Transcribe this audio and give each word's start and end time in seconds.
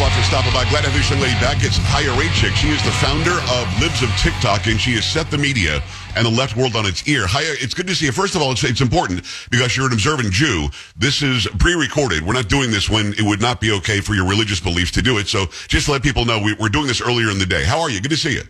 to 0.00 0.06
the 0.06 0.16
ride. 0.16 0.20
Thanks 0.20 0.30
a 0.30 0.32
lot 0.34 0.44
for 0.44 0.52
stopping 0.52 0.52
by. 0.52 0.68
Glad 0.70 0.82
to 0.84 0.90
have 0.90 0.98
this 0.98 1.10
young 1.10 1.20
lady 1.20 1.38
back. 1.40 1.58
It's 1.60 1.78
Chaya 1.78 2.14
Raichik. 2.16 2.54
She 2.56 2.68
is 2.68 2.82
the 2.84 2.92
founder 2.92 3.32
of 3.32 3.80
Libs 3.80 4.02
of 4.02 4.10
TikTok, 4.16 4.66
and 4.66 4.80
she 4.80 4.92
has 4.94 5.04
set 5.04 5.30
the 5.30 5.38
media 5.38 5.82
and 6.16 6.26
the 6.26 6.30
left 6.30 6.56
world 6.56 6.74
on 6.76 6.86
its 6.86 7.06
ear. 7.08 7.26
Chaya, 7.26 7.54
it's 7.62 7.74
good 7.74 7.86
to 7.86 7.94
see 7.94 8.06
you. 8.06 8.12
First 8.12 8.34
of 8.34 8.42
all, 8.42 8.52
it's, 8.52 8.64
it's 8.64 8.80
important 8.80 9.22
because 9.50 9.76
you're 9.76 9.86
an 9.86 9.92
observant 9.92 10.32
Jew. 10.32 10.68
This 10.96 11.22
is 11.22 11.46
pre-recorded. 11.58 12.26
We're 12.26 12.34
not 12.34 12.48
doing 12.48 12.70
this 12.70 12.88
when 12.90 13.12
it 13.14 13.22
would 13.22 13.40
not 13.40 13.60
be 13.60 13.72
okay 13.72 14.00
for 14.00 14.14
your 14.14 14.26
religious 14.28 14.60
beliefs 14.60 14.90
to 14.92 15.02
do 15.02 15.18
it. 15.18 15.28
So 15.28 15.46
just 15.68 15.86
to 15.86 15.92
let 15.92 16.02
people 16.02 16.24
know, 16.24 16.40
we, 16.42 16.54
we're 16.54 16.68
doing 16.68 16.86
this 16.86 17.00
earlier 17.00 17.30
in 17.30 17.38
the 17.38 17.46
day. 17.46 17.64
How 17.64 17.80
are 17.80 17.90
you? 17.90 18.00
Good 18.00 18.10
to 18.10 18.16
see 18.16 18.34
you. 18.34 18.42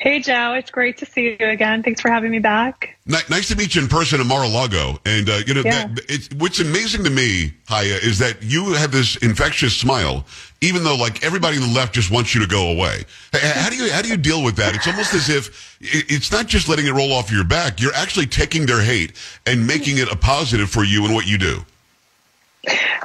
Hey, 0.00 0.18
Joe. 0.18 0.54
It's 0.54 0.72
great 0.72 0.98
to 0.98 1.06
see 1.06 1.36
you 1.38 1.46
again. 1.48 1.84
Thanks 1.84 2.00
for 2.00 2.10
having 2.10 2.32
me 2.32 2.40
back. 2.40 2.96
Ni- 3.06 3.18
Nice 3.30 3.46
to 3.48 3.56
meet 3.56 3.76
you 3.76 3.82
in 3.82 3.86
person 3.88 4.20
in 4.20 4.26
Mar-a-Lago. 4.26 4.98
And, 5.06 5.30
uh, 5.30 5.38
you 5.46 5.54
know, 5.54 5.62
Yeah. 5.64 5.86
that, 5.86 6.00
it's, 6.08 6.28
what's 6.34 6.58
amazing 6.58 7.04
to 7.04 7.10
me, 7.10 7.52
Haya, 7.68 7.94
is 8.02 8.18
that 8.18 8.42
you 8.42 8.72
have 8.72 8.90
this 8.90 9.14
infectious 9.18 9.76
smile, 9.76 10.24
even 10.60 10.82
though 10.82 10.96
like 10.96 11.24
everybody 11.24 11.56
on 11.56 11.68
the 11.68 11.74
left 11.74 11.94
just 11.94 12.10
wants 12.10 12.34
you 12.34 12.40
to 12.40 12.48
go 12.48 12.70
away. 12.70 13.04
How 13.32 13.70
do 13.70 13.76
you, 13.76 13.90
how 13.92 14.02
do 14.02 14.08
you 14.08 14.16
deal 14.16 14.42
with 14.42 14.56
that? 14.56 14.74
It's 14.74 14.86
almost 14.86 15.14
as 15.14 15.28
if 15.28 15.78
it's 15.80 16.32
not 16.32 16.46
just 16.46 16.68
letting 16.68 16.86
it 16.86 16.92
roll 16.92 17.12
off 17.12 17.30
your 17.30 17.44
back. 17.44 17.80
You're 17.80 17.94
actually 17.94 18.26
taking 18.26 18.66
their 18.66 18.82
hate 18.82 19.12
and 19.46 19.66
making 19.66 19.98
it 19.98 20.10
a 20.10 20.16
positive 20.16 20.68
for 20.68 20.82
you 20.82 21.04
and 21.04 21.14
what 21.14 21.26
you 21.26 21.38
do. 21.38 21.64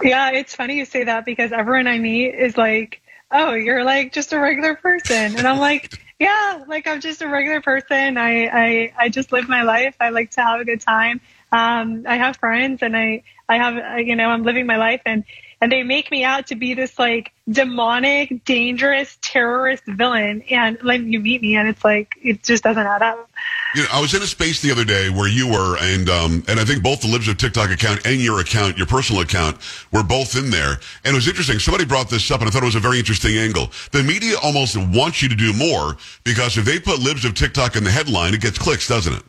Yeah, 0.02 0.32
it's 0.32 0.56
funny 0.56 0.78
you 0.78 0.86
say 0.86 1.04
that 1.04 1.26
because 1.26 1.52
everyone 1.52 1.88
I 1.88 2.00
meet 2.00 2.34
is 2.34 2.58
like, 2.58 3.02
oh, 3.32 3.54
you're 3.54 3.84
like 3.84 4.14
just 4.14 4.34
a 4.34 4.40
regular 4.40 4.76
person. 4.76 5.38
And 5.38 5.48
I'm 5.48 5.60
like, 5.60 6.02
yeah, 6.20 6.64
like 6.68 6.88
I'm 6.88 7.02
just 7.02 7.22
a 7.22 7.28
regular 7.28 7.62
person. 7.62 8.18
I, 8.18 8.48
I, 8.48 8.94
I 8.98 9.10
just 9.10 9.32
live 9.32 9.48
my 9.48 9.62
life. 9.62 9.96
I 10.00 10.10
like 10.10 10.32
to 10.32 10.42
have 10.42 10.60
a 10.60 10.66
good 10.66 10.82
time. 10.82 11.22
Um, 11.52 12.06
I 12.08 12.18
have 12.18 12.38
friends 12.38 12.82
and 12.82 12.98
I, 12.98 13.24
I 13.48 13.58
have, 13.58 13.78
uh, 13.78 13.96
you 13.98 14.16
know, 14.16 14.30
I'm 14.30 14.44
living 14.44 14.66
my 14.66 14.78
life 14.78 15.02
and, 15.06 15.24
and 15.64 15.72
they 15.72 15.82
make 15.82 16.12
me 16.12 16.26
out 16.26 16.48
to 16.48 16.56
be 16.56 16.74
this 16.74 17.00
like 17.00 17.32
demonic, 17.50 18.44
dangerous 18.44 19.18
terrorist 19.22 19.84
villain. 19.88 20.42
And 20.50 20.78
like 20.84 21.00
you 21.02 21.22
meet 21.22 21.42
me 21.42 21.56
and 21.56 21.70
it's 21.70 21.86
like, 21.86 22.16
it 22.22 22.44
just 22.44 22.66
doesn't 22.66 22.86
add 22.86 23.02
up. 23.02 23.30
You 23.74 23.84
know, 23.84 23.88
I 23.94 24.02
was 24.02 24.14
in 24.14 24.22
a 24.22 24.28
space 24.28 24.62
the 24.62 24.72
other 24.72 24.84
day 24.84 25.10
where 25.10 25.30
you 25.30 25.48
were, 25.48 25.78
and 25.80 26.10
um, 26.10 26.44
and 26.50 26.60
I 26.60 26.66
think 26.66 26.84
both 26.84 27.00
the 27.00 27.08
Libs 27.08 27.30
of 27.30 27.38
TikTok 27.38 27.72
account 27.72 28.06
and 28.06 28.20
your 28.20 28.42
account, 28.42 28.78
your 28.78 28.88
personal 28.88 29.22
account, 29.22 29.58
were 29.94 30.04
both 30.04 30.36
in 30.36 30.50
there. 30.50 30.74
And 31.06 31.14
it 31.14 31.16
was 31.16 31.30
interesting. 31.30 31.60
Somebody 31.60 31.86
brought 31.86 32.10
this 32.10 32.30
up, 32.30 32.42
and 32.42 32.50
I 32.50 32.52
thought 32.52 32.64
it 32.64 32.66
was 32.66 32.76
a 32.76 32.82
very 32.82 33.00
interesting 33.00 33.38
angle. 33.38 33.72
The 33.94 34.04
media 34.04 34.36
almost 34.44 34.76
wants 34.76 35.22
you 35.22 35.30
to 35.30 35.36
do 35.36 35.54
more 35.54 35.96
because 36.26 36.58
if 36.58 36.66
they 36.66 36.78
put 36.78 37.00
Libs 37.00 37.24
of 37.24 37.36
TikTok 37.36 37.78
in 37.78 37.86
the 37.86 37.92
headline, 37.92 38.34
it 38.34 38.42
gets 38.42 38.60
clicks, 38.60 38.88
doesn't 38.88 39.14
it? 39.14 39.24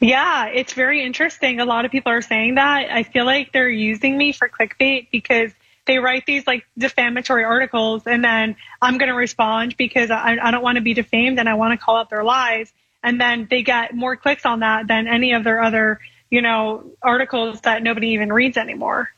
Yeah, 0.00 0.46
it's 0.46 0.72
very 0.72 1.02
interesting. 1.04 1.60
A 1.60 1.64
lot 1.64 1.84
of 1.84 1.90
people 1.90 2.12
are 2.12 2.22
saying 2.22 2.56
that. 2.56 2.90
I 2.90 3.02
feel 3.02 3.24
like 3.24 3.52
they're 3.52 3.68
using 3.68 4.16
me 4.16 4.32
for 4.32 4.48
clickbait 4.48 5.08
because 5.10 5.52
they 5.86 5.98
write 5.98 6.26
these 6.26 6.46
like 6.46 6.66
defamatory 6.76 7.44
articles 7.44 8.02
and 8.06 8.22
then 8.24 8.56
I'm 8.82 8.98
going 8.98 9.08
to 9.08 9.14
respond 9.14 9.76
because 9.76 10.10
I, 10.10 10.36
I 10.42 10.50
don't 10.50 10.62
want 10.62 10.76
to 10.76 10.82
be 10.82 10.94
defamed 10.94 11.38
and 11.38 11.48
I 11.48 11.54
want 11.54 11.78
to 11.78 11.82
call 11.84 11.96
out 11.96 12.10
their 12.10 12.24
lies. 12.24 12.72
And 13.02 13.20
then 13.20 13.46
they 13.48 13.62
get 13.62 13.94
more 13.94 14.16
clicks 14.16 14.44
on 14.44 14.60
that 14.60 14.88
than 14.88 15.06
any 15.06 15.32
of 15.32 15.44
their 15.44 15.62
other, 15.62 16.00
you 16.28 16.42
know, 16.42 16.90
articles 17.02 17.60
that 17.62 17.82
nobody 17.82 18.08
even 18.08 18.32
reads 18.32 18.56
anymore. 18.56 19.10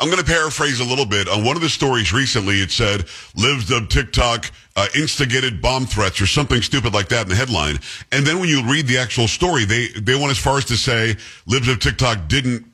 I'm 0.00 0.08
going 0.08 0.18
to 0.18 0.24
paraphrase 0.24 0.80
a 0.80 0.84
little 0.84 1.04
bit. 1.04 1.28
On 1.28 1.44
one 1.44 1.56
of 1.56 1.62
the 1.62 1.68
stories 1.68 2.10
recently, 2.10 2.62
it 2.62 2.70
said, 2.70 3.04
Libs 3.36 3.70
of 3.70 3.90
TikTok 3.90 4.50
uh, 4.74 4.86
instigated 4.96 5.60
bomb 5.60 5.84
threats 5.84 6.22
or 6.22 6.26
something 6.26 6.62
stupid 6.62 6.94
like 6.94 7.08
that 7.08 7.22
in 7.22 7.28
the 7.28 7.34
headline. 7.34 7.78
And 8.10 8.26
then 8.26 8.40
when 8.40 8.48
you 8.48 8.64
read 8.64 8.86
the 8.86 8.96
actual 8.96 9.28
story, 9.28 9.66
they, 9.66 9.88
they 9.88 10.14
went 10.14 10.30
as 10.30 10.38
far 10.38 10.56
as 10.56 10.64
to 10.66 10.76
say 10.78 11.16
Libs 11.46 11.68
of 11.68 11.80
TikTok 11.80 12.28
didn't 12.28 12.64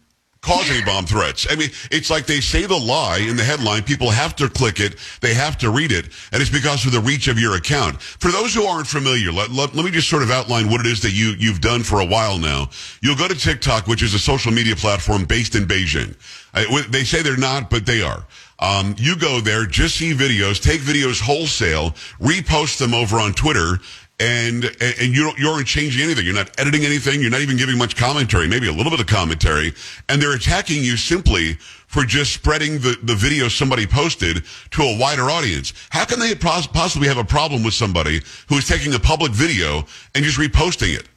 cause 0.47 0.71
any 0.71 0.84
bomb 0.87 1.05
threats. 1.05 1.47
I 1.51 1.57
mean, 1.57 1.71
it's 1.91 2.09
like 2.09 2.27
they 2.27 2.41
say 2.41 2.65
the 2.67 2.77
lie 2.77 3.19
in 3.19 3.37
the 3.37 3.45
headline. 3.45 3.83
People 3.83 4.11
have 4.11 4.37
to 4.37 4.49
click 4.49 4.81
it. 4.81 4.97
They 5.21 5.34
have 5.34 5.59
to 5.59 5.71
read 5.71 5.93
it. 5.93 6.07
And 6.33 6.41
it's 6.41 6.51
because 6.51 6.87
of 6.87 6.93
the 6.93 7.01
reach 7.01 7.29
of 7.29 7.39
your 7.39 7.57
account. 7.57 8.01
For 8.01 8.31
those 8.31 8.55
who 8.55 8.65
aren't 8.65 8.87
familiar, 8.87 9.33
let, 9.33 9.51
let, 9.51 9.75
let 9.75 9.84
me 9.84 9.91
just 9.91 10.09
sort 10.09 10.23
of 10.23 10.31
outline 10.31 10.71
what 10.71 10.81
it 10.81 10.87
is 10.87 11.03
that 11.03 11.12
you, 11.12 11.34
you've 11.39 11.61
done 11.61 11.83
for 11.83 12.01
a 12.01 12.07
while 12.07 12.39
now. 12.39 12.71
You'll 13.03 13.17
go 13.17 13.29
to 13.29 13.34
TikTok, 13.34 13.87
which 13.87 14.03
is 14.03 14.15
a 14.15 14.19
social 14.19 14.53
media 14.53 14.77
platform 14.77 15.25
based 15.25 15.55
in 15.55 15.65
Beijing. 15.65 16.15
I, 16.55 16.83
they 16.89 17.05
say 17.05 17.23
they're 17.23 17.37
not, 17.37 17.69
but 17.69 17.84
they 17.84 18.01
are. 18.03 18.25
Um, 18.59 18.95
you 18.99 19.17
go 19.17 19.41
there, 19.41 19.67
just 19.67 19.97
see 19.97 20.15
videos, 20.15 20.63
take 20.63 20.81
videos 20.81 21.21
wholesale, 21.21 21.91
repost 22.19 22.78
them 22.78 22.95
over 22.95 23.17
on 23.21 23.34
Twitter, 23.34 23.81
and 24.19 24.65
and 24.81 25.15
you 25.15 25.25
don't, 25.25 25.38
you 25.38 25.49
aren't 25.49 25.66
changing 25.66 26.03
anything. 26.03 26.25
You're 26.25 26.34
not 26.34 26.59
editing 26.59 26.84
anything. 26.84 27.21
You're 27.21 27.31
not 27.31 27.41
even 27.43 27.56
giving 27.56 27.77
much 27.77 27.97
commentary, 27.97 28.49
maybe 28.49 28.69
a 28.69 28.72
little 28.72 28.91
bit 28.91 29.00
of 29.00 29.06
commentary, 29.06 29.75
and 30.09 30.21
they're 30.21 30.34
attacking 30.34 30.82
you 30.82 30.97
simply 30.97 31.54
for 31.87 32.04
just 32.04 32.32
spreading 32.32 32.78
the, 32.78 32.99
the 33.03 33.15
video 33.15 33.49
somebody 33.49 33.87
posted 33.87 34.44
to 34.71 34.82
a 34.82 34.99
wider 34.99 35.31
audience. 35.31 35.72
How 35.91 36.04
can 36.04 36.19
they 36.19 36.34
pos- 36.34 36.66
possibly 36.66 37.09
have 37.09 37.19
a 37.19 37.25
problem 37.25 37.62
with 37.62 37.75
somebody 37.75 38.21
who 38.49 38.56
is 38.56 38.66
taking 38.66 38.94
a 38.94 38.99
public 38.99 39.32
video 39.32 39.84
and 40.15 40.25
just 40.25 40.38
reposting 40.38 40.98
it? 40.98 41.09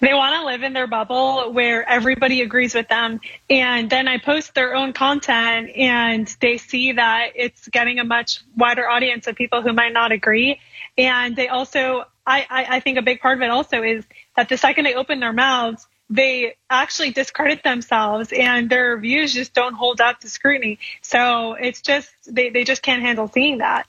They 0.00 0.14
want 0.14 0.34
to 0.34 0.44
live 0.44 0.64
in 0.64 0.72
their 0.72 0.88
bubble 0.88 1.52
where 1.52 1.88
everybody 1.88 2.42
agrees 2.42 2.74
with 2.74 2.88
them. 2.88 3.20
And 3.48 3.88
then 3.88 4.08
I 4.08 4.18
post 4.18 4.52
their 4.54 4.74
own 4.74 4.92
content 4.92 5.70
and 5.76 6.26
they 6.40 6.58
see 6.58 6.92
that 6.92 7.28
it's 7.36 7.68
getting 7.68 8.00
a 8.00 8.04
much 8.04 8.40
wider 8.56 8.88
audience 8.88 9.28
of 9.28 9.36
people 9.36 9.62
who 9.62 9.72
might 9.72 9.92
not 9.92 10.10
agree. 10.10 10.58
And 10.98 11.34
they 11.36 11.48
also, 11.48 12.04
I, 12.26 12.46
I, 12.50 12.66
I 12.76 12.80
think 12.80 12.98
a 12.98 13.02
big 13.02 13.20
part 13.20 13.38
of 13.38 13.42
it 13.42 13.50
also 13.50 13.82
is 13.82 14.04
that 14.36 14.48
the 14.48 14.56
second 14.56 14.84
they 14.84 14.94
open 14.94 15.20
their 15.20 15.32
mouths, 15.32 15.86
they 16.10 16.56
actually 16.68 17.10
discredit 17.10 17.62
themselves 17.62 18.32
and 18.36 18.68
their 18.68 18.98
views 18.98 19.32
just 19.32 19.54
don't 19.54 19.74
hold 19.74 20.00
up 20.00 20.20
to 20.20 20.28
scrutiny. 20.28 20.78
So 21.00 21.54
it's 21.54 21.80
just, 21.80 22.10
they, 22.28 22.50
they 22.50 22.64
just 22.64 22.82
can't 22.82 23.02
handle 23.02 23.28
seeing 23.28 23.58
that. 23.58 23.86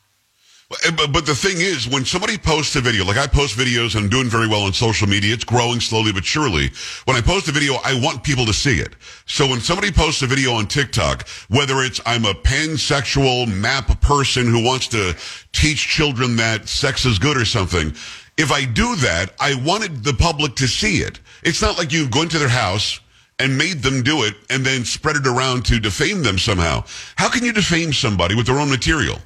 Eh, 0.85 0.91
but, 0.95 1.11
but 1.11 1.25
the 1.25 1.35
thing 1.35 1.57
is, 1.59 1.87
when 1.87 2.05
somebody 2.05 2.37
posts 2.37 2.75
a 2.75 2.81
video, 2.81 3.05
like 3.05 3.17
I 3.17 3.27
post 3.27 3.57
videos 3.57 3.95
and 3.95 4.05
I'm 4.05 4.09
doing 4.09 4.27
very 4.27 4.47
well 4.47 4.63
on 4.63 4.73
social 4.73 5.07
media, 5.07 5.33
it's 5.33 5.43
growing 5.43 5.79
slowly 5.79 6.11
but 6.11 6.25
surely. 6.25 6.71
When 7.05 7.17
I 7.17 7.21
post 7.21 7.47
a 7.47 7.51
video, 7.51 7.75
I 7.83 7.99
want 8.01 8.23
people 8.23 8.45
to 8.45 8.53
see 8.53 8.79
it. 8.79 8.95
So 9.25 9.47
when 9.47 9.59
somebody 9.59 9.91
posts 9.91 10.21
a 10.21 10.27
video 10.27 10.53
on 10.53 10.67
TikTok, 10.67 11.27
whether 11.49 11.81
it's 11.81 12.01
I'm 12.05 12.25
a 12.25 12.33
pansexual 12.33 13.53
map 13.53 14.01
person 14.01 14.47
who 14.47 14.63
wants 14.63 14.87
to 14.89 15.15
teach 15.51 15.87
children 15.87 16.35
that 16.37 16.67
sex 16.67 17.05
is 17.05 17.19
good 17.19 17.37
or 17.37 17.45
something, 17.45 17.93
if 18.37 18.51
I 18.51 18.65
do 18.65 18.95
that, 18.97 19.33
I 19.39 19.55
wanted 19.63 20.03
the 20.03 20.13
public 20.13 20.55
to 20.55 20.67
see 20.67 20.97
it. 20.97 21.19
It's 21.43 21.61
not 21.61 21.77
like 21.77 21.91
you 21.91 22.09
go 22.09 22.23
into 22.23 22.39
their 22.39 22.49
house 22.49 22.99
and 23.39 23.57
made 23.57 23.83
them 23.83 24.01
do 24.01 24.23
it 24.23 24.35
and 24.49 24.65
then 24.65 24.85
spread 24.85 25.15
it 25.15 25.27
around 25.27 25.65
to 25.65 25.79
defame 25.79 26.23
them 26.23 26.37
somehow. 26.37 26.83
How 27.15 27.29
can 27.29 27.43
you 27.43 27.53
defame 27.53 27.93
somebody 27.93 28.35
with 28.35 28.47
their 28.47 28.59
own 28.59 28.69
material? 28.69 29.19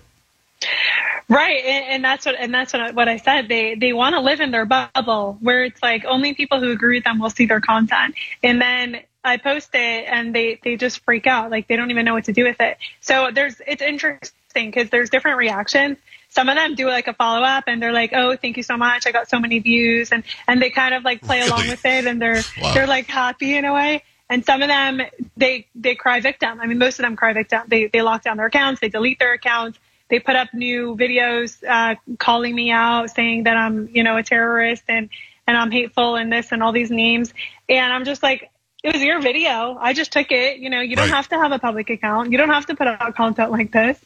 Right, 1.29 1.61
and, 1.65 1.85
and 1.85 2.05
that's 2.05 2.25
what 2.25 2.35
and 2.39 2.53
that's 2.53 2.71
what 2.71 2.95
what 2.95 3.09
I 3.09 3.17
said. 3.17 3.49
They 3.49 3.75
they 3.75 3.91
want 3.91 4.15
to 4.15 4.21
live 4.21 4.39
in 4.39 4.51
their 4.51 4.65
bubble 4.65 5.37
where 5.41 5.65
it's 5.65 5.83
like 5.83 6.05
only 6.05 6.33
people 6.33 6.59
who 6.61 6.71
agree 6.71 6.97
with 6.97 7.03
them 7.03 7.19
will 7.19 7.29
see 7.29 7.45
their 7.45 7.59
content, 7.59 8.15
and 8.41 8.61
then 8.61 9.01
I 9.27 9.37
post 9.37 9.69
it 9.73 10.05
and 10.07 10.33
they 10.33 10.59
they 10.63 10.77
just 10.77 11.03
freak 11.03 11.27
out, 11.27 11.51
like 11.51 11.67
they 11.67 11.75
don't 11.75 11.91
even 11.91 12.05
know 12.05 12.13
what 12.13 12.25
to 12.25 12.33
do 12.33 12.45
with 12.45 12.61
it. 12.61 12.77
So 13.01 13.29
there's 13.33 13.61
it's 13.67 13.81
interesting 13.81 14.31
because 14.53 14.89
there's 14.89 15.09
different 15.09 15.37
reactions. 15.37 15.97
some 16.29 16.49
of 16.49 16.55
them 16.55 16.75
do 16.75 16.87
like 16.87 17.07
a 17.07 17.13
follow 17.13 17.43
up 17.43 17.65
and 17.67 17.81
they're 17.81 17.91
like, 17.91 18.11
"Oh, 18.13 18.37
thank 18.37 18.55
you 18.55 18.63
so 18.63 18.77
much. 18.77 19.05
I 19.05 19.11
got 19.11 19.29
so 19.29 19.39
many 19.39 19.59
views," 19.59 20.13
and 20.13 20.23
and 20.47 20.61
they 20.61 20.69
kind 20.69 20.93
of 20.93 21.03
like 21.03 21.21
play 21.21 21.39
really? 21.39 21.49
along 21.49 21.67
with 21.67 21.85
it 21.85 22.05
and 22.05 22.21
they're 22.21 22.41
wow. 22.61 22.73
they're 22.73 22.87
like 22.87 23.07
happy 23.07 23.57
in 23.57 23.65
a 23.65 23.73
way. 23.73 24.03
And 24.29 24.45
some 24.45 24.61
of 24.61 24.69
them 24.69 25.01
they 25.35 25.67
they 25.75 25.95
cry 25.95 26.21
victim. 26.21 26.61
I 26.61 26.67
mean, 26.67 26.77
most 26.77 26.99
of 26.99 27.03
them 27.03 27.17
cry 27.17 27.33
victim. 27.33 27.63
They 27.67 27.87
they 27.87 28.01
lock 28.01 28.23
down 28.23 28.37
their 28.37 28.47
accounts, 28.47 28.79
they 28.79 28.89
delete 28.89 29.19
their 29.19 29.33
accounts, 29.33 29.77
they 30.09 30.19
put 30.19 30.35
up 30.35 30.53
new 30.53 30.95
videos 30.95 31.63
uh, 31.67 31.95
calling 32.17 32.55
me 32.55 32.71
out, 32.71 33.09
saying 33.09 33.43
that 33.43 33.57
I'm 33.57 33.89
you 33.89 34.03
know 34.03 34.17
a 34.17 34.23
terrorist 34.23 34.83
and 34.87 35.09
and 35.47 35.57
I'm 35.57 35.71
hateful 35.71 36.15
and 36.15 36.31
this 36.31 36.51
and 36.51 36.61
all 36.61 36.71
these 36.71 36.91
names. 36.91 37.33
And 37.69 37.93
I'm 37.93 38.05
just 38.05 38.21
like, 38.21 38.51
it 38.83 38.93
was 38.93 39.01
your 39.01 39.21
video. 39.21 39.77
I 39.79 39.93
just 39.93 40.11
took 40.11 40.31
it. 40.31 40.57
You 40.57 40.69
know, 40.69 40.81
you 40.81 40.95
don't 40.95 41.09
right. 41.09 41.15
have 41.15 41.29
to 41.29 41.37
have 41.37 41.51
a 41.51 41.59
public 41.59 41.89
account. 41.89 42.31
You 42.31 42.37
don't 42.37 42.49
have 42.49 42.67
to 42.67 42.75
put 42.75 42.87
out 42.87 43.15
content 43.15 43.51
like 43.51 43.71
this. 43.71 43.99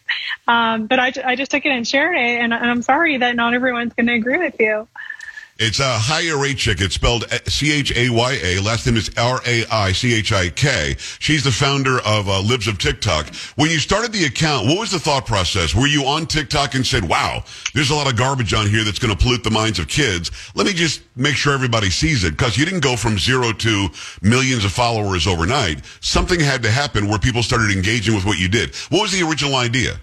Um, 0.48 0.88
but 0.88 1.00
I, 1.00 1.12
I 1.25 1.36
just 1.36 1.51
took 1.51 1.65
it 1.65 1.69
and 1.69 1.86
shared 1.88 2.15
it. 2.15 2.39
And, 2.42 2.53
and 2.53 2.71
I'm 2.71 2.81
sorry 2.81 3.18
that 3.18 3.36
not 3.36 3.53
everyone's 3.53 3.94
going 3.94 4.07
to 4.07 4.13
agree 4.13 4.38
with 4.38 4.56
you. 4.59 4.88
It's 5.59 5.80
a 5.80 5.86
uh, 5.86 6.00
Chaya 6.00 6.33
Raichik. 6.42 6.81
It's 6.81 6.95
spelled 6.95 7.25
C 7.45 7.71
H 7.71 7.95
A 7.95 8.09
Y 8.09 8.39
A. 8.42 8.59
Last 8.59 8.88
name 8.88 8.98
is 8.98 9.12
R 9.15 9.42
A 9.45 9.65
I 9.68 9.92
C 9.92 10.13
H 10.15 10.31
I 10.31 10.50
K. 10.50 10.95
She's 10.98 11.44
the 11.44 11.51
founder 11.51 12.00
of 12.00 12.27
uh, 12.30 12.42
Libs 12.42 12.68
of 12.68 12.80
TikTok. 12.80 13.27
When 13.57 13.69
you 13.69 13.77
started 13.77 14.12
the 14.12 14.25
account, 14.25 14.65
what 14.65 14.80
was 14.80 14.92
the 14.92 15.00
thought 15.00 15.27
process? 15.27 15.75
Were 15.75 15.88
you 15.88 16.06
on 16.06 16.25
TikTok 16.25 16.74
and 16.74 16.86
said, 16.86 17.07
"Wow, 17.07 17.44
there's 17.75 17.92
a 17.92 17.95
lot 17.95 18.09
of 18.09 18.18
garbage 18.18 18.53
on 18.53 18.68
here 18.68 18.83
that's 18.83 18.98
going 18.98 19.15
to 19.15 19.21
pollute 19.21 19.44
the 19.44 19.51
minds 19.51 19.77
of 19.77 19.88
kids. 19.88 20.31
Let 20.56 20.65
me 20.65 20.74
just 20.74 21.01
make 21.15 21.36
sure 21.36 21.53
everybody 21.53 21.92
sees 21.92 22.24
it." 22.24 22.31
Because 22.31 22.57
you 22.57 22.65
didn't 22.65 22.80
go 22.80 22.95
from 22.95 23.19
zero 23.19 23.51
to 23.51 23.89
millions 24.24 24.65
of 24.65 24.71
followers 24.71 25.27
overnight. 25.27 25.86
Something 26.00 26.39
had 26.39 26.63
to 26.63 26.71
happen 26.71 27.07
where 27.07 27.19
people 27.19 27.44
started 27.44 27.69
engaging 27.71 28.15
with 28.15 28.25
what 28.25 28.39
you 28.39 28.48
did. 28.48 28.74
What 28.89 29.01
was 29.01 29.12
the 29.12 29.27
original 29.27 29.56
idea? 29.56 30.00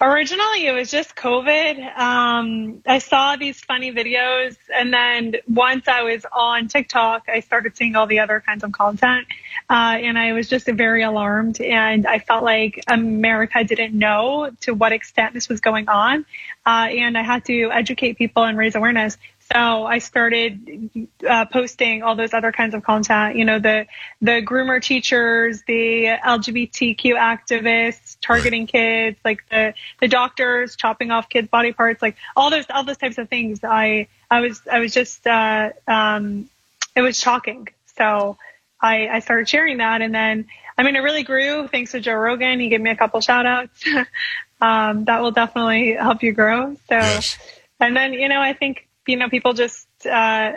Originally, 0.00 0.66
it 0.66 0.72
was 0.72 0.92
just 0.92 1.16
COVID. 1.16 1.98
Um, 1.98 2.82
I 2.86 2.98
saw 2.98 3.34
these 3.34 3.58
funny 3.60 3.90
videos, 3.90 4.56
and 4.72 4.92
then 4.92 5.34
once 5.48 5.88
I 5.88 6.02
was 6.02 6.24
on 6.32 6.68
TikTok, 6.68 7.24
I 7.28 7.40
started 7.40 7.76
seeing 7.76 7.96
all 7.96 8.06
the 8.06 8.20
other 8.20 8.38
kinds 8.38 8.62
of 8.62 8.70
content, 8.70 9.26
uh, 9.68 9.98
and 9.98 10.16
I 10.16 10.34
was 10.34 10.48
just 10.48 10.66
very 10.66 11.02
alarmed. 11.02 11.60
And 11.60 12.06
I 12.06 12.20
felt 12.20 12.44
like 12.44 12.80
America 12.86 13.64
didn't 13.64 13.92
know 13.92 14.52
to 14.60 14.72
what 14.72 14.92
extent 14.92 15.34
this 15.34 15.48
was 15.48 15.60
going 15.60 15.88
on, 15.88 16.24
uh, 16.64 16.86
and 16.90 17.18
I 17.18 17.22
had 17.22 17.44
to 17.46 17.72
educate 17.72 18.18
people 18.18 18.44
and 18.44 18.56
raise 18.56 18.76
awareness. 18.76 19.18
So 19.52 19.86
I 19.86 19.98
started 19.98 21.08
uh, 21.26 21.46
posting 21.46 22.02
all 22.02 22.16
those 22.16 22.34
other 22.34 22.52
kinds 22.52 22.74
of 22.74 22.82
content. 22.82 23.36
You 23.36 23.46
know, 23.46 23.58
the 23.58 23.86
the 24.20 24.42
groomer 24.42 24.82
teachers, 24.82 25.62
the 25.62 26.04
LGBTQ 26.22 27.16
activists 27.16 28.18
targeting 28.20 28.66
kids, 28.66 29.18
like 29.24 29.48
the 29.48 29.72
the 30.00 30.08
doctors 30.08 30.76
chopping 30.76 31.10
off 31.10 31.30
kids' 31.30 31.48
body 31.48 31.72
parts, 31.72 32.02
like 32.02 32.16
all 32.36 32.50
those 32.50 32.66
all 32.68 32.84
those 32.84 32.98
types 32.98 33.16
of 33.16 33.30
things. 33.30 33.60
I 33.64 34.08
I 34.30 34.40
was 34.40 34.60
I 34.70 34.80
was 34.80 34.92
just 34.92 35.26
uh, 35.26 35.70
um, 35.86 36.50
it 36.94 37.00
was 37.00 37.18
shocking. 37.18 37.68
So 37.96 38.36
I 38.82 39.08
I 39.08 39.20
started 39.20 39.48
sharing 39.48 39.78
that, 39.78 40.02
and 40.02 40.14
then 40.14 40.46
I 40.76 40.82
mean 40.82 40.94
it 40.94 41.00
really 41.00 41.22
grew 41.22 41.68
thanks 41.68 41.92
to 41.92 42.00
Joe 42.00 42.14
Rogan. 42.14 42.60
He 42.60 42.68
gave 42.68 42.82
me 42.82 42.90
a 42.90 42.96
couple 42.96 43.20
shout 43.22 43.46
outs. 43.46 43.82
um, 44.60 45.06
that 45.06 45.22
will 45.22 45.30
definitely 45.30 45.94
help 45.94 46.22
you 46.22 46.32
grow. 46.32 46.74
So. 46.74 46.96
Yes. 46.96 47.38
And 47.80 47.96
then, 47.96 48.12
you 48.12 48.28
know, 48.28 48.40
I 48.40 48.54
think 48.54 48.87
you 49.08 49.16
know, 49.16 49.28
people 49.28 49.54
just 49.54 49.88
uh, 50.06 50.52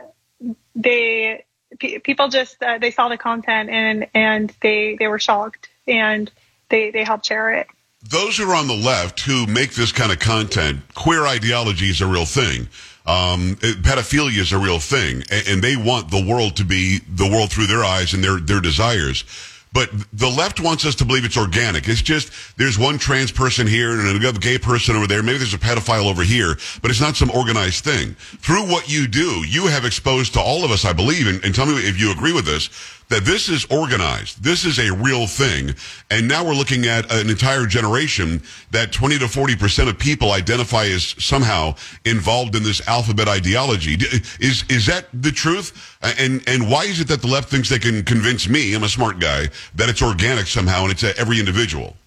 they 0.76 1.46
people 1.80 2.28
just 2.28 2.62
uh, 2.62 2.78
they 2.78 2.92
saw 2.92 3.08
the 3.08 3.18
content 3.18 3.70
and 3.70 4.08
and 4.14 4.54
they 4.62 4.98
they 5.00 5.08
were 5.08 5.20
shocked 5.20 5.70
and 5.88 6.30
they 6.70 6.92
they 6.92 7.04
helped 7.04 7.26
share 7.26 7.54
it. 7.54 7.68
Those 8.04 8.38
who 8.38 8.50
are 8.50 8.56
on 8.56 8.68
the 8.68 8.76
left 8.76 9.22
who 9.22 9.48
make 9.48 9.72
this 9.74 9.92
kind 9.92 10.12
of 10.12 10.20
content, 10.20 10.82
queer 10.96 11.26
ideology 11.26 11.90
is 11.90 12.02
a 12.02 12.08
real 12.08 12.26
thing. 12.26 12.68
Um, 13.06 13.56
pedophilia 13.56 14.40
is 14.40 14.52
a 14.52 14.58
real 14.58 14.80
thing, 14.80 15.24
and, 15.32 15.48
and 15.48 15.62
they 15.62 15.78
want 15.78 16.12
the 16.12 16.24
world 16.24 16.58
to 16.58 16.66
be 16.66 17.00
the 17.08 17.30
world 17.30 17.52
through 17.52 17.68
their 17.68 17.84
eyes 17.84 18.14
and 18.14 18.24
their 18.24 18.38
their 18.38 18.60
desires. 18.60 19.24
But 19.74 19.90
the 20.12 20.28
left 20.28 20.60
wants 20.60 20.86
us 20.86 20.96
to 20.96 21.06
believe 21.06 21.24
it's 21.24 21.38
organic. 21.38 21.88
It's 21.88 22.02
just 22.02 22.32
there's 22.58 22.78
one 22.78 22.98
trans 22.98 23.32
person 23.32 23.68
here 23.68 23.92
and 23.92 24.02
another 24.02 24.40
gay 24.40 24.58
person 24.58 24.98
over 24.98 25.08
there. 25.08 25.24
Maybe 25.24 25.38
there's 25.38 25.54
a 25.54 25.58
pedophile 25.58 26.10
over 26.10 26.24
here, 26.24 26.58
but 26.82 26.92
it's 26.92 27.00
not 27.00 27.16
some 27.16 27.32
organized 27.32 27.86
thing. 27.86 28.16
Through 28.16 28.70
what 28.70 28.92
you 28.92 29.08
do, 29.08 29.46
you 29.48 29.68
have 29.68 29.86
exposed 29.86 30.34
to 30.34 30.42
all 30.42 30.66
of 30.66 30.72
us, 30.72 30.84
I 30.84 30.92
believe, 30.92 31.28
and, 31.28 31.44
and 31.46 31.56
tell 31.56 31.66
me 31.66 31.76
if 31.76 32.00
you 32.00 32.12
agree 32.12 32.34
with 32.34 32.46
this, 32.46 32.70
that 33.12 33.26
this 33.26 33.50
is 33.50 33.66
organized. 33.66 34.42
This 34.42 34.66
is 34.66 34.80
a 34.80 34.92
real 34.94 35.28
thing. 35.28 35.76
And 36.10 36.28
now 36.28 36.46
we're 36.46 36.56
looking 36.56 36.86
at 36.86 37.12
an 37.12 37.30
entire 37.30 37.66
generation 37.66 38.42
that 38.72 38.94
20 38.94 39.20
to 39.20 39.26
40% 39.26 39.90
of 39.90 40.00
people 40.00 40.32
identify 40.32 40.86
as 40.86 41.16
somehow 41.20 41.76
involved 42.06 42.56
in 42.56 42.64
this 42.64 42.86
alphabet 42.88 43.28
ideology. 43.28 43.98
Is, 44.40 44.64
is 44.70 44.86
that 44.88 45.08
the 45.14 45.32
truth? 45.32 45.98
And, 46.02 46.42
and 46.48 46.70
why 46.72 46.86
is 46.86 47.02
it 47.02 47.10
that 47.10 47.22
the 47.22 47.28
left 47.28 47.50
thinks 47.50 47.70
they 47.70 47.80
can 47.80 48.04
convince 48.04 48.48
me, 48.48 48.74
I'm 48.74 48.84
a 48.84 48.90
smart 48.90 49.20
guy, 49.20 49.50
that 49.76 49.90
it's 49.90 50.02
organic 50.02 50.48
somehow 50.48 50.84
and 50.84 50.92
it's 50.92 51.04
every 51.04 51.38
individual? 51.38 51.98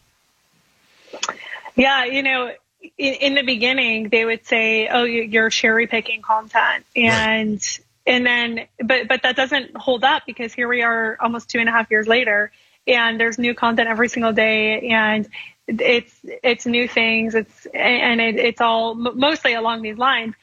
Yeah, 1.76 2.04
you 2.04 2.22
know, 2.22 2.52
in, 2.96 3.14
in, 3.14 3.34
the 3.34 3.42
beginning, 3.42 4.08
they 4.08 4.24
would 4.24 4.46
say, 4.46 4.88
"Oh, 4.88 5.02
you're 5.02 5.50
cherry 5.50 5.88
picking 5.88 6.22
content," 6.22 6.84
and 6.94 7.60
and 8.06 8.26
then 8.26 8.66
but 8.84 9.08
but 9.08 9.22
that 9.22 9.36
doesn't 9.36 9.76
hold 9.76 10.04
up 10.04 10.24
because 10.26 10.52
here 10.52 10.68
we 10.68 10.82
are 10.82 11.16
almost 11.20 11.48
two 11.48 11.58
and 11.58 11.68
a 11.68 11.72
half 11.72 11.90
years 11.90 12.06
later 12.06 12.52
and 12.86 13.18
there's 13.18 13.38
new 13.38 13.54
content 13.54 13.88
every 13.88 14.08
single 14.08 14.32
day 14.32 14.88
and 14.90 15.28
it's 15.66 16.14
it's 16.24 16.66
new 16.66 16.86
things. 16.86 17.34
It's 17.34 17.66
and 17.66 18.20
it, 18.20 18.36
it's 18.36 18.60
all 18.60 18.94
mostly 18.94 19.54
along 19.54 19.82
these 19.82 19.96
lines. 19.96 20.34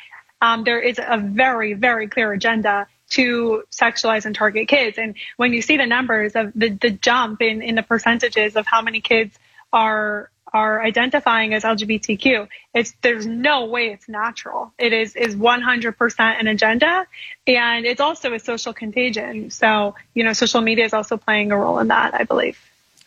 Um, 0.42 0.64
there 0.64 0.80
is 0.80 1.00
a 1.00 1.18
very 1.18 1.74
very 1.74 2.08
clear 2.08 2.32
agenda 2.32 2.88
to 3.10 3.64
sexualize 3.72 4.26
and 4.26 4.34
target 4.34 4.68
kids. 4.68 4.98
And 4.98 5.16
when 5.38 5.54
you 5.54 5.62
see 5.62 5.78
the 5.78 5.86
numbers 5.86 6.34
of 6.36 6.54
the, 6.56 6.70
the 6.70 6.92
jump 6.92 7.42
in, 7.42 7.62
in 7.62 7.76
the 7.76 7.84
percentages 7.84 8.56
of 8.56 8.66
how 8.66 8.82
many 8.82 9.02
kids 9.02 9.38
are 9.74 10.31
are 10.54 10.82
identifying 10.82 11.54
as 11.54 11.64
LGBTQ. 11.64 12.48
It's 12.74 12.94
there's 13.02 13.26
no 13.26 13.66
way 13.66 13.88
it's 13.88 14.10
natural. 14.10 14.74
It 14.78 14.94
is 14.94 15.16
is 15.16 15.36
100% 15.36 16.20
an 16.20 16.48
agenda, 16.48 17.08
and 17.48 17.86
it's 17.86 18.02
also 18.02 18.34
a 18.34 18.40
social 18.40 18.74
contagion. 18.74 19.50
So 19.52 19.96
you 20.14 20.24
know, 20.24 20.34
social 20.34 20.62
media 20.62 20.86
is 20.86 20.94
also 20.94 21.18
playing 21.18 21.52
a 21.52 21.58
role 21.58 21.80
in 21.80 21.88
that, 21.88 22.14
I 22.14 22.24
believe. 22.24 22.58